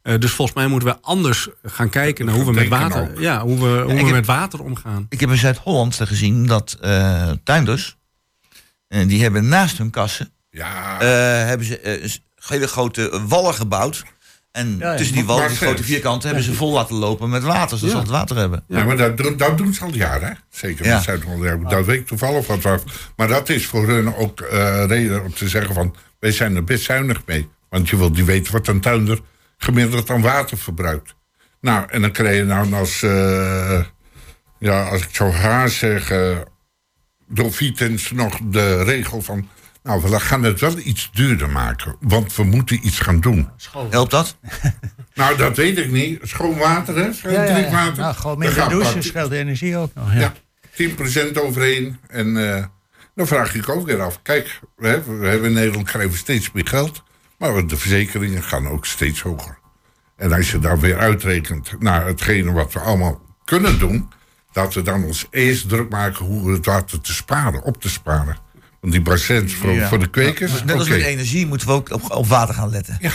[0.01, 3.19] Eh, dus volgens mij moeten we anders gaan kijken naar hoe we met water, ook.
[3.19, 5.05] ja, hoe we, hoe we heb- met water omgaan.
[5.09, 7.97] Ik heb in Zuid-Holland gezien dat eh tuinders,
[8.87, 10.97] eh, die hebben naast hun kassen, Ja,
[11.45, 14.03] hebben ze hele grote wallen gebouwd.
[14.53, 14.97] En Ja, ja.
[14.97, 17.93] tussen die Maar- grote vierkanten, hebben ze vol laten lopen met water, zodat ze Ja.
[17.93, 18.63] altijd water hebben.
[18.67, 20.33] Ja, maar dat, doen- dat doen ze al jaren, hè?
[20.49, 20.95] Zeker Ja.
[20.95, 21.69] in Zuid-Holland.
[21.69, 22.83] Dat weet ik toevallig wat af.
[23.15, 25.95] Maar dat is voor hun ook eh, reden om te zeggen van...
[26.19, 27.49] wij zijn er best zuinig mee.
[27.69, 29.19] Want je wilt niet weten wat een tuinder
[29.57, 31.15] gemiddeld aan water verbruikt.
[31.61, 33.03] Nou, en dan krijg je nou als...
[33.03, 33.79] eh,
[34.59, 36.11] ja, als ik zo haar zeg...
[37.27, 39.47] door Vitens nog de regel van...
[39.83, 41.95] nou, we gaan het wel iets duurder maken.
[41.99, 43.49] Want we moeten iets gaan doen.
[43.89, 44.35] Helpt dat?
[45.15, 46.19] Nou, dat weet ik niet.
[46.21, 47.13] Schoon water, hè?
[47.13, 47.55] Schoon Ja, ja, ja.
[47.55, 48.01] drinkwater.
[48.03, 50.13] Nou, gewoon minder gaat douchen scheelt de energie ook nog.
[50.13, 50.33] Ja.
[50.75, 50.89] ja,
[51.31, 51.97] 10% overheen.
[52.07, 52.65] En eh,
[53.15, 54.21] dan vraag ik ook weer af.
[54.21, 57.03] Kijk, we hebben, we hebben in Nederland krijgen we steeds meer geld.
[57.37, 59.57] Maar de verzekeringen gaan ook steeds hoger.
[60.15, 64.09] En als je daar weer uitrekent naar hetgene wat we allemaal kunnen doen...
[64.51, 67.89] dat we dan ons eerst druk maken hoe we het water te sparen, op te
[67.89, 68.37] sparen.
[68.83, 69.87] Want die bassins voor, Ja.
[69.87, 72.97] voor de kwekers, Net als met energie moeten we ook op, op water gaan letten.
[73.01, 73.11] Ja,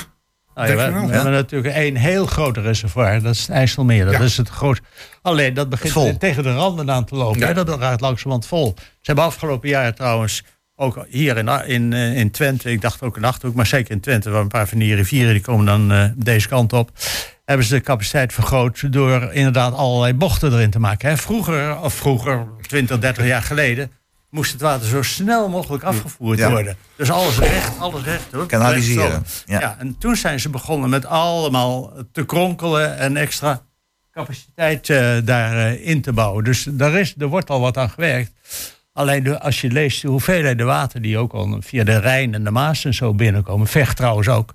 [0.54, 1.12] Nou ja, Denk we, we ja?
[1.12, 3.22] hebben natuurlijk één heel groot reservoir.
[3.22, 4.04] Dat is het IJsselmeer.
[4.04, 4.20] Dat Ja.
[4.20, 4.80] is het groot.
[5.22, 6.16] Alleen dat begint Vol.
[6.16, 7.38] tegen de randen aan te lopen.
[7.40, 7.46] Ja.
[7.46, 7.54] Hè?
[7.64, 8.74] Dat raakt langzamerhand vol.
[8.76, 10.44] Ze hebben afgelopen jaar trouwens,
[10.76, 14.00] ook hier in, in, eh, in Twente, ik dacht ook in Achterhoek, maar zeker in
[14.00, 16.90] Twente, waar een paar van die rivieren die komen dan eh, deze kant op,
[17.44, 21.08] hebben ze de capaciteit vergroot door inderdaad allerlei bochten erin te maken.
[21.08, 21.16] Hè?
[21.16, 23.90] Vroeger, of vroeger, 20, 30 jaar geleden,
[24.30, 26.50] moest het water zo snel mogelijk afgevoerd Ja.
[26.50, 26.76] worden.
[26.96, 28.32] Dus alles recht, alles recht.
[28.32, 28.46] hoor.
[28.46, 29.60] Kanaliseren, ja.
[29.60, 29.76] Ja.
[29.78, 33.62] en toen zijn ze begonnen met allemaal te kronkelen en extra
[34.12, 36.44] capaciteit eh, daarin in te bouwen.
[36.44, 38.32] Dus daar, is, er wordt al wat aan gewerkt.
[38.92, 42.44] Alleen de, als je leest de hoeveelheden water die ook al via de Rijn en
[42.44, 44.54] de Maas en zo binnenkomen, vecht trouwens ook.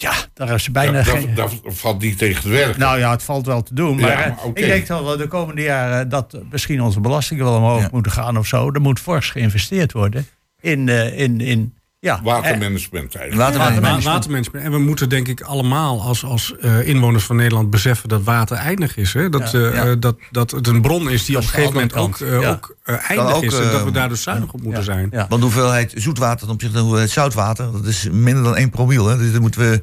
[0.00, 1.34] Ja, daar is bijna Dat, geen...
[1.34, 2.80] dat, valt niet tegen te werken.
[2.80, 4.00] Nou ja, het valt wel te doen.
[4.00, 7.44] Maar, Ja, eh, maar ik denk dat we de komende jaren dat misschien onze belastingen
[7.44, 7.88] wel omhoog Ja.
[7.92, 8.70] moeten gaan of zo.
[8.72, 10.26] Er moet fors geïnvesteerd worden
[10.60, 13.48] in, eh, in, in ja, Watermanagement eigenlijk.
[13.50, 14.04] Watermanagement.
[14.04, 14.64] Wa- Watermanagement.
[14.64, 18.56] En we moeten denk ik allemaal als, als eh, inwoners van Nederland beseffen dat water
[18.56, 19.12] eindig is.
[19.12, 19.28] Hè?
[19.28, 19.58] Dat, Ja.
[19.58, 19.84] eh, Ja.
[19.86, 22.48] eh, dat, dat het een bron is die Dat op een gegeven moment ook, eh,
[22.48, 23.58] eh, eindig ook, is.
[23.58, 24.84] En dat we daar dus zuinig op moeten ja.
[24.92, 25.08] zijn.
[25.10, 25.18] Ja.
[25.28, 28.70] Want de hoeveelheid zoetwater ten opzichte van de hoeveelheid zoutwater, dat is minder dan 1
[28.70, 29.06] promiel.
[29.06, 29.18] Hè?
[29.18, 29.82] Dus dat moeten we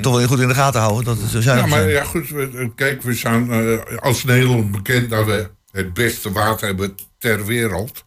[0.00, 1.04] toch wel goed in de gaten houden.
[1.04, 1.88] Dat het Ja, maar zijn.
[1.88, 2.28] ja, goed.
[2.28, 3.50] we- Kijk, we zijn
[4.00, 8.04] als Nederland bekend dat we het beste water hebben ter wereld.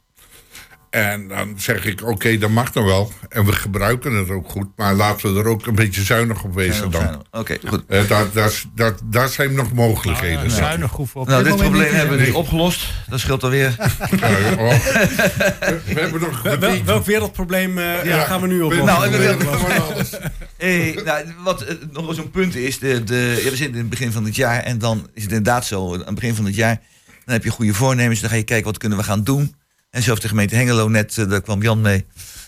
[0.92, 3.12] En dan zeg ik, oké, dat mag dan wel.
[3.30, 4.68] En we gebruiken het ook goed.
[4.76, 7.26] Maar laten we er ook een beetje zuinig op wezen Zijn dan.
[7.42, 7.84] Oké, goed.
[7.88, 10.44] Eh, daar, daar, is- daar, daar zijn nog mogelijkheden.
[10.44, 10.50] ik.
[10.52, 12.86] zuinig hoeven op Nou, dit probleem niet hebben we dus opgelost.
[13.10, 13.76] Dat scheelt alweer.
[14.20, 14.86] Ja, oh.
[14.86, 18.24] we, we hebben nog Wel- wel- welk wereldprobleem eh, Ja.
[18.24, 18.86] gaan we nu oplossen?
[18.86, 20.10] Nou, en we willen willen- gewoon alles.
[20.58, 23.78] Hey, nou, wat eh, nog eens een punt is, de, de, ja, we zitten in
[23.82, 26.46] het begin van het jaar en dan is het inderdaad zo, aan het begin van
[26.46, 26.80] het jaar,
[27.26, 29.56] dan heb je goede voornemens, dan ga je kijken wat kunnen we gaan doen.
[29.92, 32.06] En zo heeft de gemeente Hengelo net, eh, daar kwam Jan mee,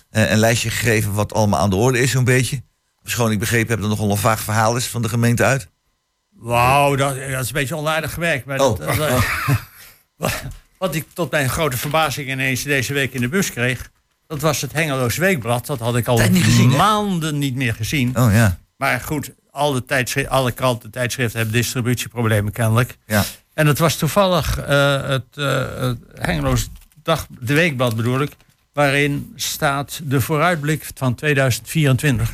[0.10, 2.64] eh, een lijstje gegeven wat allemaal aan de orde is zo'n beetje.
[3.04, 5.68] Schoon ik begrepen heb dat er nogal een vaag verhaal is van de gemeente uit.
[6.30, 8.46] Wauw, dat, dat is een beetje onaardig gewerkt.
[8.46, 8.78] Maar Oh.
[8.80, 9.24] dat, dat-
[10.18, 10.44] wat-
[10.78, 13.90] wat ik tot mijn grote verbazing ineens deze week in de bus kreeg...
[14.28, 15.66] dat was het Hengeloos Weekblad.
[15.66, 16.78] Dat had ik al Tijd niet gezien, hè?
[16.78, 18.18] maanden niet meer gezien.
[18.18, 22.98] Oh ja, Maar goed, alle, tijdschri- alle kranten, tijdschriften hebben distributieproblemen kennelijk.
[23.08, 23.24] ja.
[23.54, 26.70] En het was toevallig eh, het, eh het Hengeloos
[27.04, 28.32] Dag, de Weekblad bedoel ik...
[28.74, 32.32] waarin staat de vooruitblik van 2024.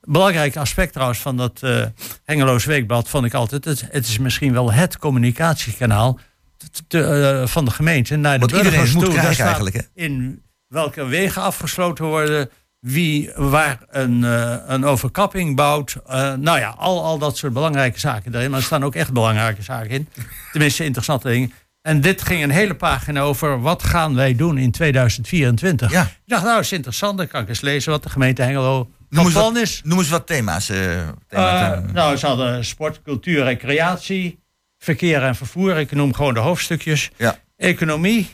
[0.00, 1.84] Belangrijk aspect trouwens van dat eh
[2.24, 3.64] Hengeloos Weekblad vond ik altijd...
[3.64, 6.18] Het, het is misschien wel het communicatiekanaal
[6.56, 7.02] te- te-
[7.40, 9.14] eh, van de gemeente naar de Wat iedereen burgers moet toe.
[9.14, 9.82] Krijgen eigenlijk, hè?
[9.94, 15.96] In welke wegen afgesloten worden, wie waar een, eh, een overkapping bouwt.
[16.36, 18.50] nou ja, al, al dat soort belangrijke zaken erin.
[18.50, 20.08] Maar er staan ook echt belangrijke zaken in.
[20.52, 21.52] Tenminste, interessante dingen.
[21.88, 25.90] En dit ging een hele pagina over wat gaan wij doen in 2024.
[25.90, 26.02] Ja.
[26.02, 27.18] Ik dacht, nou, is interessant.
[27.18, 29.80] Dan kan ik eens lezen wat de gemeente Hengelo Noem van plan wat, is.
[29.84, 30.68] noem eens wat thema's.
[30.68, 34.38] eh, Eh, nou, ze hadden sport, cultuur, recreatie,
[34.78, 35.76] verkeer en vervoer.
[35.76, 37.10] Ik noem gewoon de hoofdstukjes.
[37.16, 37.38] Ja.
[37.56, 38.28] Economie,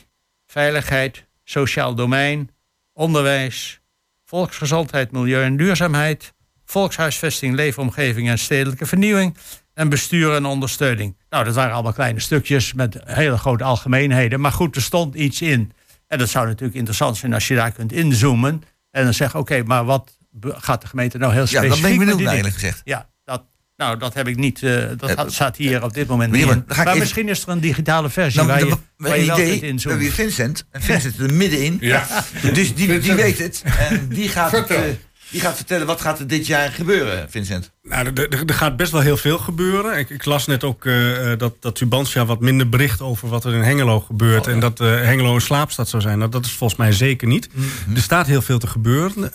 [0.47, 2.49] veiligheid, sociaal domein,
[2.93, 3.79] onderwijs,
[4.25, 6.33] volksgezondheid, milieu en duurzaamheid,
[6.65, 9.37] volkshuisvesting, leefomgeving en stedelijke vernieuwing
[9.75, 11.17] en bestuur en ondersteuning.
[11.29, 14.39] Nou, dat waren allemaal kleine stukjes met hele grote algemeenheden.
[14.39, 15.71] Maar goed, er stond iets in.
[16.07, 19.63] En dat zou natuurlijk interessant zijn als je daar kunt inzoomen en dan zeggen, oké,
[19.63, 22.81] maar wat gaat de gemeente nou heel ja, specifiek dat ben ik benieuwd eerlijk gezegd.
[22.83, 23.43] Ja, dat,
[23.75, 24.63] nou, dat heb ik niet.
[24.63, 26.67] eh, dat Eh, had- staat hier op dit moment meneer, niet.
[26.67, 29.35] maar even- misschien is er een digitale versie Nou, waar de- je, waar je wel
[29.35, 30.11] idee, kunt we inzoomen.
[30.11, 30.65] Vincent.
[30.71, 31.77] En Vincent zit er middenin.
[31.81, 32.23] Ja.
[32.53, 33.63] Dus die, die weet het.
[33.89, 34.97] En die gaat, het.
[35.29, 37.71] Die gaat vertellen wat gaat er dit jaar gebeuren, Vincent.
[37.83, 39.97] Nou, er, gaat best wel heel veel gebeuren.
[39.97, 43.53] Ik, ik las net ook eh, dat, dat Tubantia wat minder bericht over wat er
[43.53, 44.47] in Hengelo gebeurt.
[44.47, 46.17] En dat eh, Hengelo een slaapstad zou zijn.
[46.17, 47.49] Nou, dat is volgens mij zeker niet.
[47.95, 49.31] Er staat heel veel te gebeuren.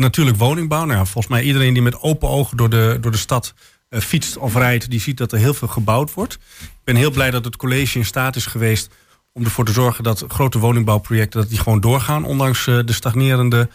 [0.00, 0.84] Natuurlijk woningbouw.
[0.84, 3.54] Nou, ja, volgens mij iedereen die met open ogen door de, door de stad
[3.90, 4.90] fietst of rijdt...
[4.90, 6.34] die ziet dat er heel veel gebouwd wordt.
[6.60, 8.90] Ik ben heel blij dat het college in staat is geweest...
[9.32, 12.24] om ervoor te zorgen dat grote woningbouwprojecten dat die gewoon doorgaan...
[12.24, 13.68] ondanks de stagnerende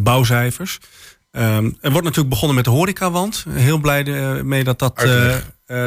[0.00, 0.78] bouwcijfers.
[1.30, 3.44] Ehm, er wordt natuurlijk begonnen met de horecawand.
[3.48, 5.02] Heel blij eh, mee dat dat...
[5.02, 5.40] eh, eh,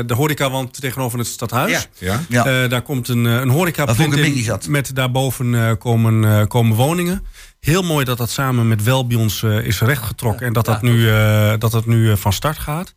[0.05, 1.87] de horecawand tegenover het stadhuis.
[1.97, 2.19] Ja.
[2.29, 2.45] Ja?
[2.45, 4.67] Eh, daar komt een, eh, een horeca Waar vroeger plint Mickey in zat.
[4.67, 7.25] met daarboven eh, komen, eh, komen woningen.
[7.59, 11.53] Heel mooi dat dat samen met Welbions eh, is rechtgetrokken en dat dat nu, eh,
[11.59, 12.93] dat dat nu eh, van start gaat.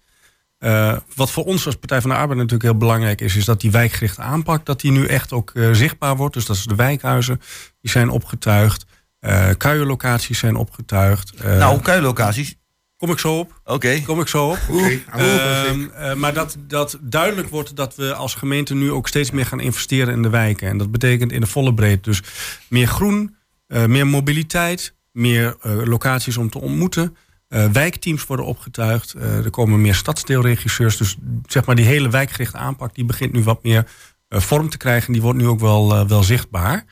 [0.58, 3.60] Eh, wat voor ons als Partij van de Arbeid natuurlijk heel belangrijk is, is dat
[3.60, 6.34] die wijkgerichte aanpak, dat die nu echt ook eh, zichtbaar wordt.
[6.34, 7.40] Dus dat is de wijkhuizen,
[7.80, 8.84] die zijn opgetuigd.
[9.24, 11.34] Eh kuierlocaties zijn opgetuigd.
[11.34, 12.54] Eh, nou, kuillocaties.
[12.96, 13.60] kom ik zo op.
[13.64, 14.02] Oké.
[14.06, 14.58] Kom ik zo op.
[14.70, 15.00] Oké.
[15.12, 19.46] Ehm, eh, maar dat, dat duidelijk wordt dat we als gemeente nu ook steeds meer
[19.46, 20.68] gaan investeren in de wijken.
[20.68, 22.10] En dat betekent in de volle breedte.
[22.10, 22.22] Dus
[22.68, 27.16] meer groen, eh, meer mobiliteit, meer eh, locaties om te ontmoeten.
[27.48, 29.12] Eh, wijkteams worden opgetuigd.
[29.12, 30.96] Eh, er komen meer stadsdeelregisseurs.
[30.96, 31.16] Dus
[31.46, 33.86] zeg maar die hele wijkgerichte aanpak die begint nu wat meer
[34.28, 35.12] vorm te krijgen.
[35.12, 36.84] Die wordt nu ook wel, wel zichtbaar.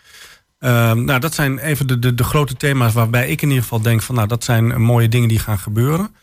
[0.62, 3.80] Ehm, nou, dat zijn even de, de, de grote thema's waarbij ik in ieder geval
[3.82, 6.14] denk van nou, dat zijn mooie dingen die gaan gebeuren.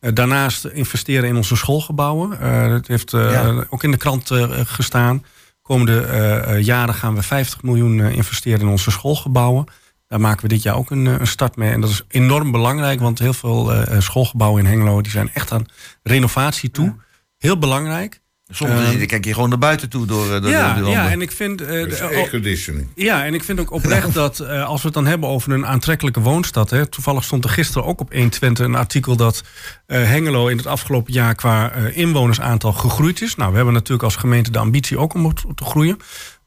[0.00, 2.40] Eh, daarnaast investeren in onze schoolgebouwen.
[2.40, 3.66] Eh, dat heeft eh, Ja.
[3.70, 5.24] ook in de krant gestaan.
[5.62, 9.64] Komende jaren gaan we 50 miljoen investeren in onze schoolgebouwen.
[10.08, 11.70] Daar maken we dit jaar ook een, een start mee.
[11.70, 15.64] En dat is enorm belangrijk, want heel veel schoolgebouwen in Hengelo die zijn echt aan
[16.02, 16.94] renovatie toe.
[17.38, 18.20] Heel belangrijk.
[18.48, 21.10] Sommige Ehm, kijk je gewoon naar buiten toe door, eh, door ja, de, de ja,
[21.10, 21.60] en ik vind.
[21.60, 22.88] eh, Dus airconditioning.
[22.94, 25.66] ja, en ik vind ook oprecht dat eh, als we het dan hebben over een
[25.66, 26.70] aantrekkelijke woonstad.
[26.70, 29.42] Hè, toevallig stond er gisteren ook op 120 een artikel dat
[29.86, 33.34] eh, Hengelo in het afgelopen jaar qua eh, inwonersaantal gegroeid is.
[33.34, 35.98] Nou, we hebben natuurlijk als gemeente de ambitie ook om te groeien.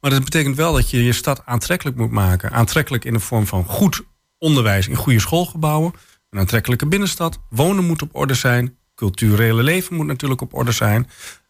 [0.01, 2.51] Maar dat betekent wel dat je je stad aantrekkelijk moet maken.
[2.51, 4.01] Aantrekkelijk in de vorm van goed
[4.37, 5.93] onderwijs in goede schoolgebouwen.
[6.29, 7.39] Een aantrekkelijke binnenstad.
[7.49, 8.77] Wonen moet op orde zijn.
[8.95, 11.07] Culturele leven moet natuurlijk op orde zijn.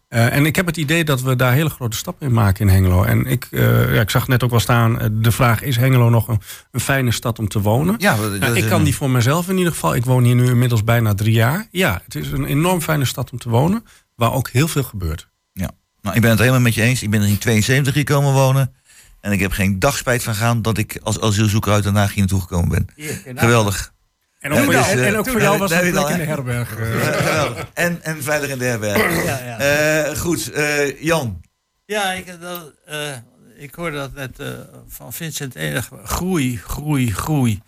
[0.09, 2.73] Eh, en ik heb het idee dat we daar hele grote stappen in maken in
[2.73, 3.03] Hengelo.
[3.03, 6.09] En ik, eh, ja, ik zag net ook wel staan, eh, de vraag is Hengelo
[6.09, 6.39] nog een,
[6.71, 7.95] een fijne stad om te wonen?
[7.97, 9.95] Ja, dat- Nou, ik kan die voor mezelf in ieder geval.
[9.95, 11.67] Ik woon hier nu inmiddels bijna drie jaar.
[11.71, 13.83] Ja, het is een enorm fijne stad om te wonen,
[14.15, 15.27] waar ook heel veel gebeurt.
[15.53, 15.69] Ja.
[16.01, 17.03] Nou, ik ben het helemaal met je eens.
[17.03, 18.73] Ik ben er in 72 hier komen wonen.
[19.21, 22.09] En ik heb geen dag spijt van gaan dat ik als asielzoeker uit Den Haag
[22.09, 22.87] hier naartoe gekomen ben.
[23.35, 23.93] Geweldig.
[24.39, 26.69] En ook, dus, jou, eh, en ook voor jou was het plek in de herberg.
[26.69, 27.67] Geweldig.
[27.73, 29.23] En, en veilig in de herberg.
[29.25, 29.57] Ja, ja.
[29.59, 31.41] Eh, goed, eh, Jan.
[31.85, 33.15] Ja, ik, dat, eh,
[33.57, 34.47] ik hoorde dat net eh,
[34.87, 35.89] van Vincent enig.
[36.03, 37.61] Groei, groei, groei.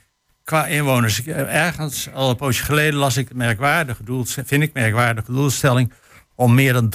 [0.43, 1.19] Qua inwoners.
[1.19, 5.93] Ik, ergens, al een poosje geleden, las ik de merkwaardige doel, vind ik merkwaardige doelstelling
[6.35, 6.89] om meer dan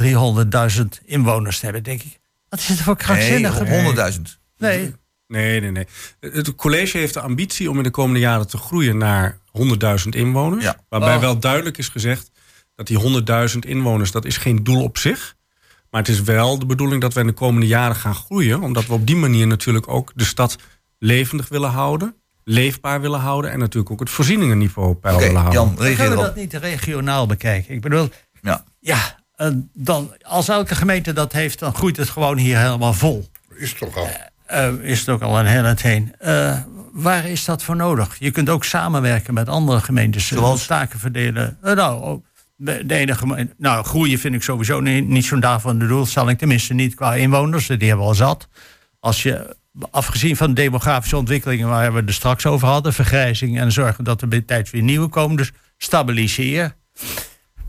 [0.79, 1.83] 300.000 inwoners te hebben.
[1.83, 2.18] Denk ik,
[2.49, 4.12] wat is het voor Nee, krankzinnige?
[4.12, 4.22] 100.000.
[4.59, 4.95] Nee,
[5.29, 5.87] Nee, nee, nee.
[6.20, 10.64] Het college heeft de ambitie om in de komende jaren te groeien naar 100.000 inwoners.
[10.64, 10.77] Ja.
[10.89, 11.20] Waarbij Oh.
[11.20, 12.31] wel duidelijk is gezegd
[12.74, 12.99] dat die
[13.53, 15.35] 100.000 inwoners, dat is geen doel op zich.
[15.91, 18.62] Maar het is wel de bedoeling dat we in de komende jaren gaan groeien.
[18.62, 20.57] Omdat we op die manier natuurlijk ook de stad
[20.99, 22.14] levendig willen houden.
[22.45, 23.51] Leefbaar willen houden.
[23.51, 25.53] En natuurlijk ook het voorzieningenniveau op peil willen houden.
[25.61, 27.74] Jan, Dan reageer kunnen we dat niet regionaal bekijken?
[27.74, 28.09] Ik bedoel,
[28.43, 28.64] Ja.
[28.81, 33.29] ja, eh, dan, als elke gemeente dat heeft, dan groeit het gewoon hier helemaal vol.
[33.57, 34.09] Is toch al.
[34.47, 36.14] Eh, is het ook al een heel eind heen.
[36.18, 36.59] Eh,
[36.92, 38.16] waar is dat voor nodig?
[38.18, 40.30] Je kunt ook samenwerken met andere gemeentes.
[40.30, 40.66] eh, Zoals?
[40.66, 41.59] taken verdelen.
[41.62, 42.24] Eh, nou, oh,
[42.57, 46.38] de gemeente, nou, groeien vind ik sowieso niet, niet zo'n daarvan de doelstelling.
[46.38, 48.49] Tenminste niet qua inwoners, die hebben we al zat.
[49.01, 49.57] Als je,
[49.90, 54.05] afgezien van de demografische ontwikkelingen waar we het er straks over hadden, vergrijzing en zorgen
[54.05, 56.74] dat er bij tijd weer nieuwe komen, dus stabiliseer.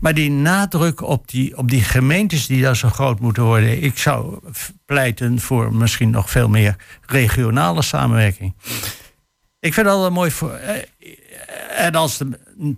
[0.00, 3.82] Maar die nadruk op die, op die gemeentes die daar zo groot moeten worden.
[3.82, 4.38] Ik zou
[4.84, 6.76] pleiten voor misschien nog veel meer
[7.06, 8.54] regionale samenwerking.
[9.60, 10.52] Ik vind dat wel mooi voor.
[10.52, 10.76] eh,
[11.86, 12.28] En als het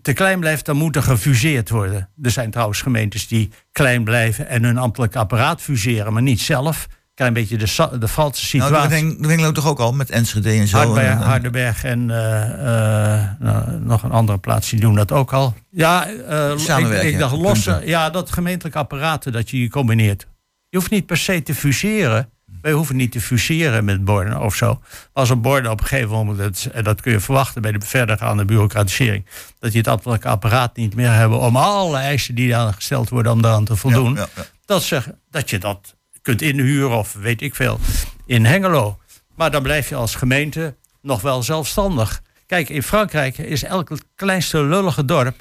[0.02, 2.08] te klein blijft, dan moet er gefuseerd worden.
[2.22, 6.86] Er zijn trouwens gemeentes die klein blijven en hun ambtelijk apparaat fuseren, maar niet zelf.
[7.26, 8.72] Een beetje de, de valse Nou, situatie.
[8.88, 10.76] dat Heng- dat Hengelo toch ook al met Enschede en zo.
[10.76, 15.12] Hardenberg, En- en- Hardenberg en eh, eh, nou, nog een andere plaats die doen dat
[15.12, 15.54] ook al.
[15.70, 20.26] Ja, eh, ik, dacht losse, ja, dat gemeentelijk apparaten dat je je combineert.
[20.68, 22.28] Je hoeft niet per se te fuseren.
[22.62, 24.80] Wij hoeven niet te fuseren met borden of zo.
[25.12, 27.80] Als een borden op een gegeven moment, dat, en dat kun je verwachten bij de
[27.80, 29.26] verdergaande bureaucratisering,
[29.58, 33.32] dat je het ambtelijke apparaat niet meer hebben om alle eisen die daar gesteld worden
[33.32, 34.14] om daaraan te voldoen.
[34.14, 34.42] Ja, ja.
[34.64, 35.94] Dat, zeg, dat je dat
[36.36, 37.80] kunt inhuren of weet ik veel
[38.26, 38.98] in Hengelo.
[39.34, 42.22] Maar dan blijf je als gemeente nog wel zelfstandig.
[42.46, 45.40] Kijk, in Frankrijk is elk kleinste lullige dorp,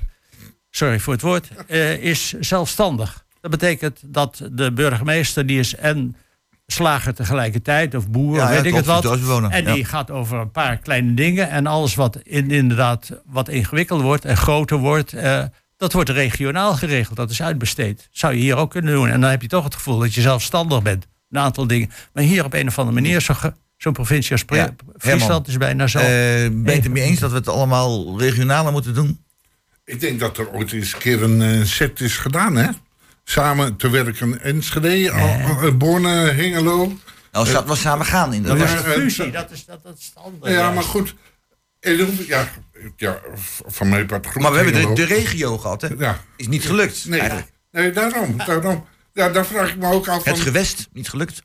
[0.70, 3.26] sorry voor het woord, eh, is zelfstandig.
[3.42, 6.16] Dat betekent dat de burgemeester die is en
[6.68, 9.06] slager tegelijkertijd of boer, Ja, ja, weet ik het wat.
[9.50, 9.74] En ja.
[9.74, 14.26] die gaat over een paar kleine dingen en alles wat in, inderdaad wat ingewikkeld wordt
[14.26, 15.44] en groter wordt, eh,
[15.80, 17.18] dat wordt regionaal geregeld.
[17.18, 18.08] Dat is uitbesteed.
[18.12, 19.10] Zou je hier ook kunnen doen.
[19.10, 21.08] En dan heb je toch het gevoel dat je zelfstandig bent.
[21.32, 21.92] Een aantal dingen.
[22.14, 23.34] Maar hier op een of andere manier, zo
[23.78, 26.00] zo'n provincie als Ja, Friesland is bijna zo.
[26.00, 29.24] Eh, ben je het ermee eens dat we het allemaal regionaler moeten doen?
[29.86, 32.70] Ik denk dat er ooit eens een keer een eh, set is gedaan, hè?
[33.24, 36.98] Samen te werken Enschede, Al- eh, Borne, Hengelo.
[37.32, 38.68] Nou, dat was samen gaan dat inderdaad.
[38.68, 40.52] is ja, de fusie, dat is, dat, dat is het andere.
[40.52, 40.74] Ja, juist.
[40.76, 41.16] maar goed.
[41.80, 42.48] Dan- Ja,
[42.98, 43.20] ja,
[43.68, 44.36] van mij part.
[44.40, 45.88] Maar we hebben de, regio gehad, hè?
[45.98, 47.52] Ja, Is niet gelukt, nee, eigenlijk.
[47.72, 48.86] nee daarom, daarom.
[49.14, 50.34] Ja, daar vraag ik me ook af van...
[50.34, 51.42] Het gewest, niet gelukt.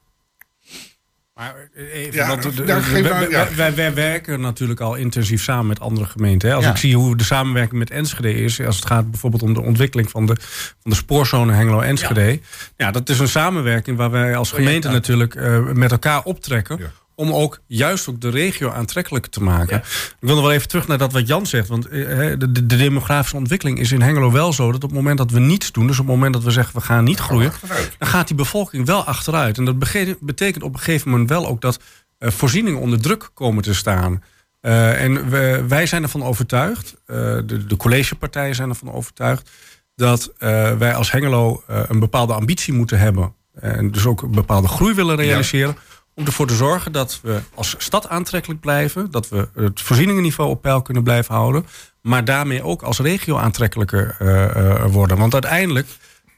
[1.34, 3.48] Maar even, Ja, want wij- wij, ja.
[3.54, 6.48] wij- wij werken natuurlijk al intensief samen met andere gemeenten.
[6.48, 6.54] Hè.
[6.54, 6.70] Als Ja.
[6.70, 10.10] ik zie hoe de samenwerking met Enschede is, als het gaat bijvoorbeeld om de ontwikkeling
[10.10, 10.36] van de,
[10.82, 12.40] van de spoorzone Hengelo-Enschede.
[12.76, 12.90] Ja.
[12.90, 16.92] dat is een samenwerking waar wij als gemeente natuurlijk eh, met elkaar optrekken.
[17.14, 19.76] Om ook juist ook de regio aantrekkelijker te maken.
[19.76, 21.68] Ik wil nog wel even terug naar dat wat Jan zegt.
[21.68, 24.98] Want eh, de, de, de demografische ontwikkeling is in Hengelo wel zo dat op het
[24.98, 27.18] moment dat we niets doen, dus op het moment dat we zeggen we gaan niet
[27.18, 27.52] groeien,
[27.98, 29.58] dan gaat die bevolking wel achteruit.
[29.58, 29.78] En dat
[30.20, 31.78] betekent op een gegeven moment wel ook dat
[32.18, 34.22] eh, voorzieningen onder druk komen te staan.
[34.60, 39.50] Eh, en we, wij zijn ervan overtuigd, de, de collegepartijen zijn ervan overtuigd,
[39.96, 40.32] dat
[40.78, 45.16] wij als Hengelo een bepaalde ambitie moeten hebben en dus ook een bepaalde groei willen
[45.16, 45.76] realiseren.
[46.14, 49.10] Om ervoor te zorgen dat we als stad aantrekkelijk blijven.
[49.10, 51.66] Dat we het voorzieningenniveau op peil kunnen blijven houden.
[52.00, 55.18] Maar daarmee ook als regio aantrekkelijker eh, eh, worden.
[55.18, 55.86] Want uiteindelijk,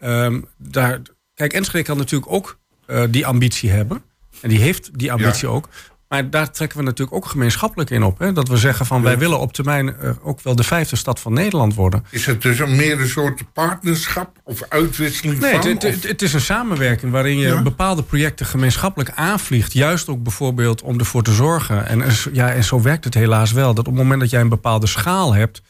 [0.01, 1.01] ehm, daar,
[1.35, 4.03] kijk, Enschede kan natuurlijk ook eh, die ambitie hebben.
[4.41, 5.69] En die heeft die ambitie ook.
[6.09, 8.19] Maar daar trekken we natuurlijk ook gemeenschappelijk in op.
[8.19, 8.33] Hè?
[8.33, 11.33] Dat we zeggen van wij willen op termijn eh, ook wel de vijfde stad van
[11.33, 12.05] Nederland worden.
[12.11, 15.71] Is het dus een meer een soort partnerschap of uitwisseling Nee, van?
[16.03, 17.63] het, is een samenwerking waarin je Ja.
[17.63, 19.73] bepaalde projecten gemeenschappelijk aanvliegt.
[19.73, 21.87] Juist ook bijvoorbeeld om ervoor te zorgen.
[21.87, 22.03] En,
[22.33, 23.75] ja, en zo werkt het helaas wel.
[23.75, 25.63] Dat op het moment dat jij een bepaalde schaal hebt.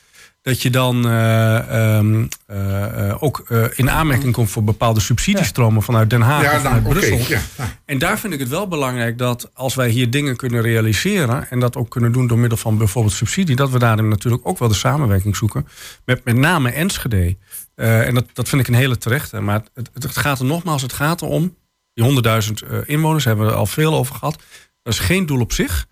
[0.46, 6.10] Dat je dan eh, ehm, eh, eh, ook in aanmerking komt voor bepaalde subsidiestromen vanuit
[6.10, 7.36] Den Haag Ja, of vanuit nou, Brussel.
[7.36, 7.40] ja.
[7.84, 11.50] En daar vind ik het wel belangrijk dat als wij hier dingen kunnen realiseren.
[11.50, 13.56] en dat ook kunnen doen door middel van bijvoorbeeld subsidie.
[13.56, 15.66] dat we daarin natuurlijk ook wel de samenwerking zoeken.
[16.04, 17.36] Met met name Enschede.
[17.74, 19.40] En dat, dat vind ik een hele terechte.
[19.40, 21.56] Maar het, het, gaat er nogmaals, het gaat erom.
[21.94, 24.42] Die 100.000 eh, inwoners hebben we er al veel over gehad.
[24.82, 25.86] Dat is geen doel op zich.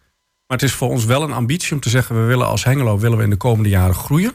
[0.47, 2.21] Maar het is voor ons wel een ambitie om te zeggen...
[2.21, 4.33] we willen als Hengelo willen we in de komende jaren groeien.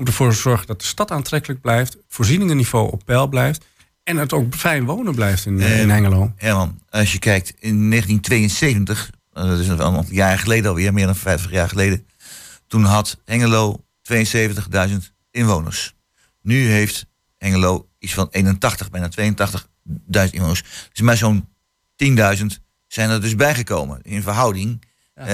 [0.00, 1.96] Om ervoor te zorgen dat de stad aantrekkelijk blijft.
[2.08, 3.64] Voorzieningenniveau op peil blijft.
[4.02, 6.32] En het ook fijn wonen blijft in, Eh, in Hengelo.
[6.36, 11.06] Herman, als je kijkt in 1972, eh, dat is een aantal jaren geleden alweer, meer
[11.06, 12.06] dan 50 jaar geleden.
[12.66, 15.94] Toen had Hengelo 72.000 inwoners.
[16.42, 17.06] Nu heeft
[17.38, 20.62] Hengelo iets van 81, bijna 82.000 inwoners.
[20.92, 21.48] Dus maar zo'n
[21.96, 24.00] 10.000 zijn er dus bijgekomen.
[24.02, 24.84] In verhouding
[25.14, 25.26] eh,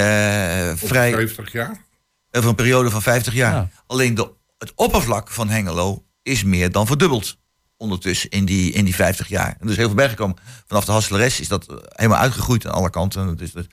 [0.74, 1.84] vrij 50 jaar?
[2.30, 3.52] over een periode van 50 jaar.
[3.52, 3.68] Ja.
[3.86, 7.36] Alleen de, het oppervlak van Hengelo is meer dan verdubbeld.
[7.76, 9.48] Ondertussen in die, in die 50 jaar.
[9.48, 10.36] En er is heel veel bijgekomen.
[10.66, 13.26] Vanaf de Hasseleres is dat eh, helemaal uitgegroeid aan alle kanten.
[13.26, 13.66] Dat is dus,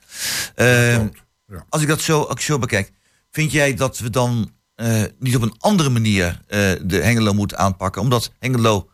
[0.54, 1.64] eh, klopt, ja.
[1.68, 2.92] Als ik dat zo, ik zo bekijk,
[3.30, 7.58] vind jij dat we dan eh, niet op een andere manier eh, de Hengelo moeten
[7.58, 8.02] aanpakken?
[8.02, 8.90] Omdat Hengelo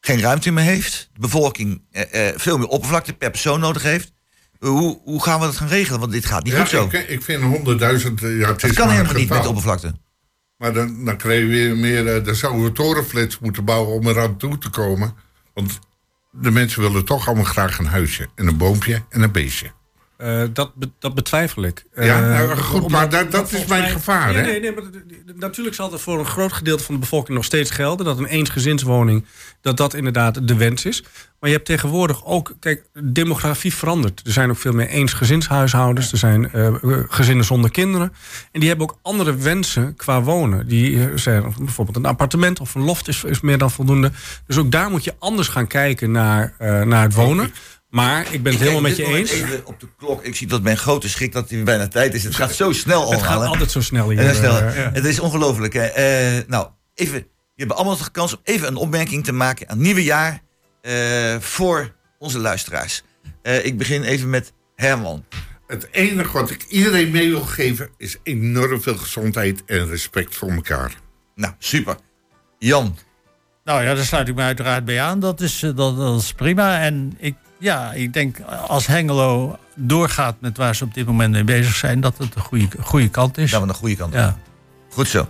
[0.00, 1.82] geen ruimte meer heeft, de bevolking
[2.36, 4.12] veel meer oppervlakte per persoon nodig heeft.
[4.58, 6.00] Hoe, hoe gaan we dat gaan regelen?
[6.00, 6.84] Want dit gaat niet Ja, goed zo.
[6.84, 7.48] ik, ik vind 100.000...
[7.48, 9.94] eh, Ja, het Dat is kan helemaal niet met de oppervlakte.
[10.62, 12.14] Maar dan, dan je weer meer...
[12.14, 15.14] eh, dan zouden we torenflats moeten bouwen om eraan toe te komen.
[15.54, 15.78] Want
[16.30, 18.28] de mensen willen toch allemaal graag een huisje.
[18.34, 19.72] En een boompje en een beestje.
[20.22, 21.84] Eh, dat, be- dat betwijfel ik.
[21.94, 24.42] Ja, Eh, nou, goed, omdat- maar dat- dat is mijn gevaar, Nee, hè?
[24.50, 24.82] nee, nee, maar
[25.36, 28.06] natuurlijk zal het voor een groot gedeelte van de bevolking nog steeds gelden.
[28.06, 29.24] Dat een eensgezinswoning,
[29.60, 31.02] dat dat inderdaad de wens is.
[31.40, 34.20] Maar je hebt tegenwoordig ook, kijk, demografie verandert.
[34.26, 36.12] Er zijn ook veel meer eensgezinshuishoudens.
[36.12, 36.74] Er zijn eh, eh,
[37.08, 38.12] gezinnen zonder kinderen.
[38.52, 40.66] En die hebben ook andere wensen qua wonen.
[40.68, 44.10] Die eh, zijn bijvoorbeeld een appartement of een loft is, is meer dan voldoende.
[44.46, 47.52] Dus ook daar moet je anders gaan kijken naar, eh, naar het wonen.
[47.92, 49.30] Maar ik ben het helemaal met je eens.
[49.30, 50.24] Even op de klok.
[50.24, 52.24] Ik zie dat mijn grote schrik dat hij bijna tijd is.
[52.24, 53.40] Het gaat zo snel Het allemaal.
[53.40, 54.34] gaat altijd zo snel hier.
[54.34, 54.58] Snel.
[54.58, 54.90] eh, ja.
[54.92, 55.72] Het is ongelooflijk.
[55.72, 55.84] hè.
[55.86, 57.18] Eh, nou, even.
[57.54, 60.40] Je hebt allemaal de kans om even een opmerking te maken aan het nieuwe jaar
[60.82, 63.02] eh, voor onze luisteraars.
[63.42, 65.24] Eh, ik begin even met Herman.
[65.66, 67.90] Het enige wat ik iedereen mee wil geven...
[67.96, 70.94] is enorm veel gezondheid en respect voor elkaar.
[71.34, 71.96] Nou, super.
[72.58, 72.98] Jan.
[73.64, 75.20] Nou ja, daar sluit ik me uiteraard bij aan.
[75.20, 76.80] Dat is, dat, dat is prima.
[76.80, 78.36] En ik, ja, ik denk
[78.66, 82.40] als Hengelo doorgaat met waar ze op dit moment mee bezig zijn, dat het de
[82.40, 83.50] goede, goede kant is.
[83.50, 84.12] We naar de goede kant.
[84.14, 84.36] Ja.
[84.90, 85.28] Goed zo.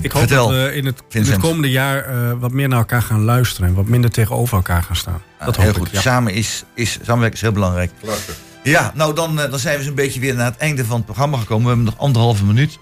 [0.00, 1.40] Ik hoop Vertel, dat we in het, in het Vincent.
[1.40, 3.68] komende jaar eh, wat meer naar elkaar gaan luisteren.
[3.68, 5.22] En wat minder tegenover elkaar gaan staan.
[5.38, 5.86] dat Ah, heel hoop goed.
[5.86, 5.92] ik.
[5.92, 6.00] Ja.
[6.00, 7.90] Samen is, is, samenwerken is heel belangrijk.
[8.02, 8.30] Klasse.
[8.62, 11.04] Ja, nou dan, eh, dan zijn we zo'n beetje weer naar het einde van het
[11.04, 11.62] programma gekomen.
[11.62, 12.78] We hebben nog anderhalve minuut.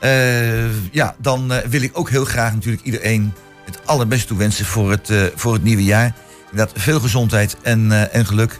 [0.00, 3.32] Eh, ja, dan wil ik ook heel graag natuurlijk iedereen
[3.64, 6.14] het allerbeste toewensen voor het, eh, voor het nieuwe jaar.
[6.50, 8.58] Inderdaad, veel gezondheid en, eh, en geluk.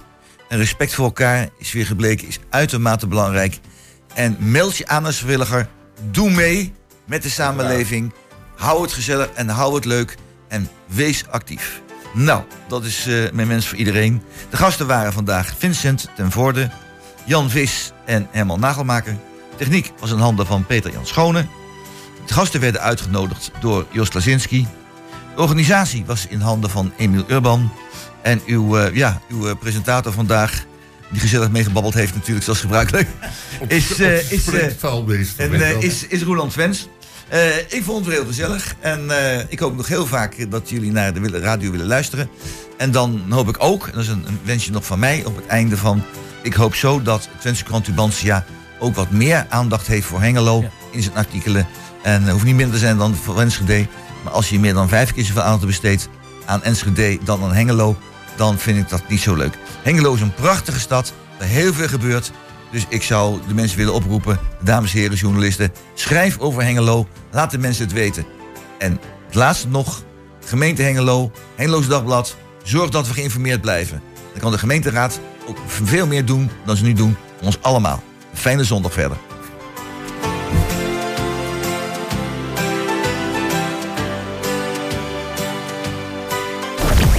[0.48, 3.60] En respect voor elkaar is weer gebleken, is uitermate belangrijk.
[4.14, 5.68] En meld je aan als vrijwilliger.
[6.10, 6.72] Doe mee
[7.04, 8.12] met de samenleving.
[8.56, 10.16] Hou het gezellig en hou het leuk.
[10.48, 11.80] En wees actief.
[12.14, 14.22] Nou, dat is eh, mijn wens voor iedereen.
[14.50, 16.70] De gasten waren vandaag Vincent ten Voorde,
[17.24, 19.16] Jan Vis en Herman Nagelmaker.
[19.56, 21.46] Techniek was in handen van Peter Jan Schone.
[22.26, 24.66] De gasten werden uitgenodigd door Jos Lazinski.
[25.38, 27.72] De organisatie was in handen van Emiel Urban.
[28.22, 30.64] En uw, eh, ja, uw eh, presentator vandaag,
[31.10, 33.08] die gezellig meegebabbeld heeft natuurlijk zoals gebruikelijk,
[33.68, 34.44] is, eh, is,
[35.36, 36.88] en, is, is Roland Vens.
[37.28, 38.74] Eh, ik vond het weer heel gezellig.
[38.80, 42.28] En eh, ik hoop nog heel vaak dat jullie naar de radio willen luisteren.
[42.76, 45.36] En dan hoop ik ook, en dat is een, een wensje nog van mij op
[45.36, 46.02] het einde van...
[46.42, 48.44] Ik hoop zo dat Twentse Krant Tubantia
[48.78, 50.70] ook wat meer aandacht heeft voor Hengelo Ja.
[50.90, 51.66] in zijn artikelen.
[52.02, 53.86] En het hoeft niet minder te zijn dan voor Enschede.
[54.24, 56.08] Maar als je meer dan vijf keer zoveel aandacht besteedt
[56.44, 57.96] aan Enschede dan aan Hengelo...
[58.36, 59.58] dan vind ik dat niet zo leuk.
[59.82, 62.32] Hengelo is een prachtige stad, waar heel veel gebeurt...
[62.70, 67.50] Dus ik zou de mensen willen oproepen, dames en heren journalisten, schrijf over Hengelo, laat
[67.50, 68.26] de mensen het weten.
[68.78, 70.02] En het laatste nog,
[70.44, 72.36] gemeente Hengelo, Hengeloos Dagblad,
[72.68, 74.02] Zorg dat we geïnformeerd blijven.
[74.32, 78.02] Dan kan de gemeenteraad ook veel meer doen dan ze nu doen voor ons allemaal.
[78.30, 79.16] Een fijne zondag verder.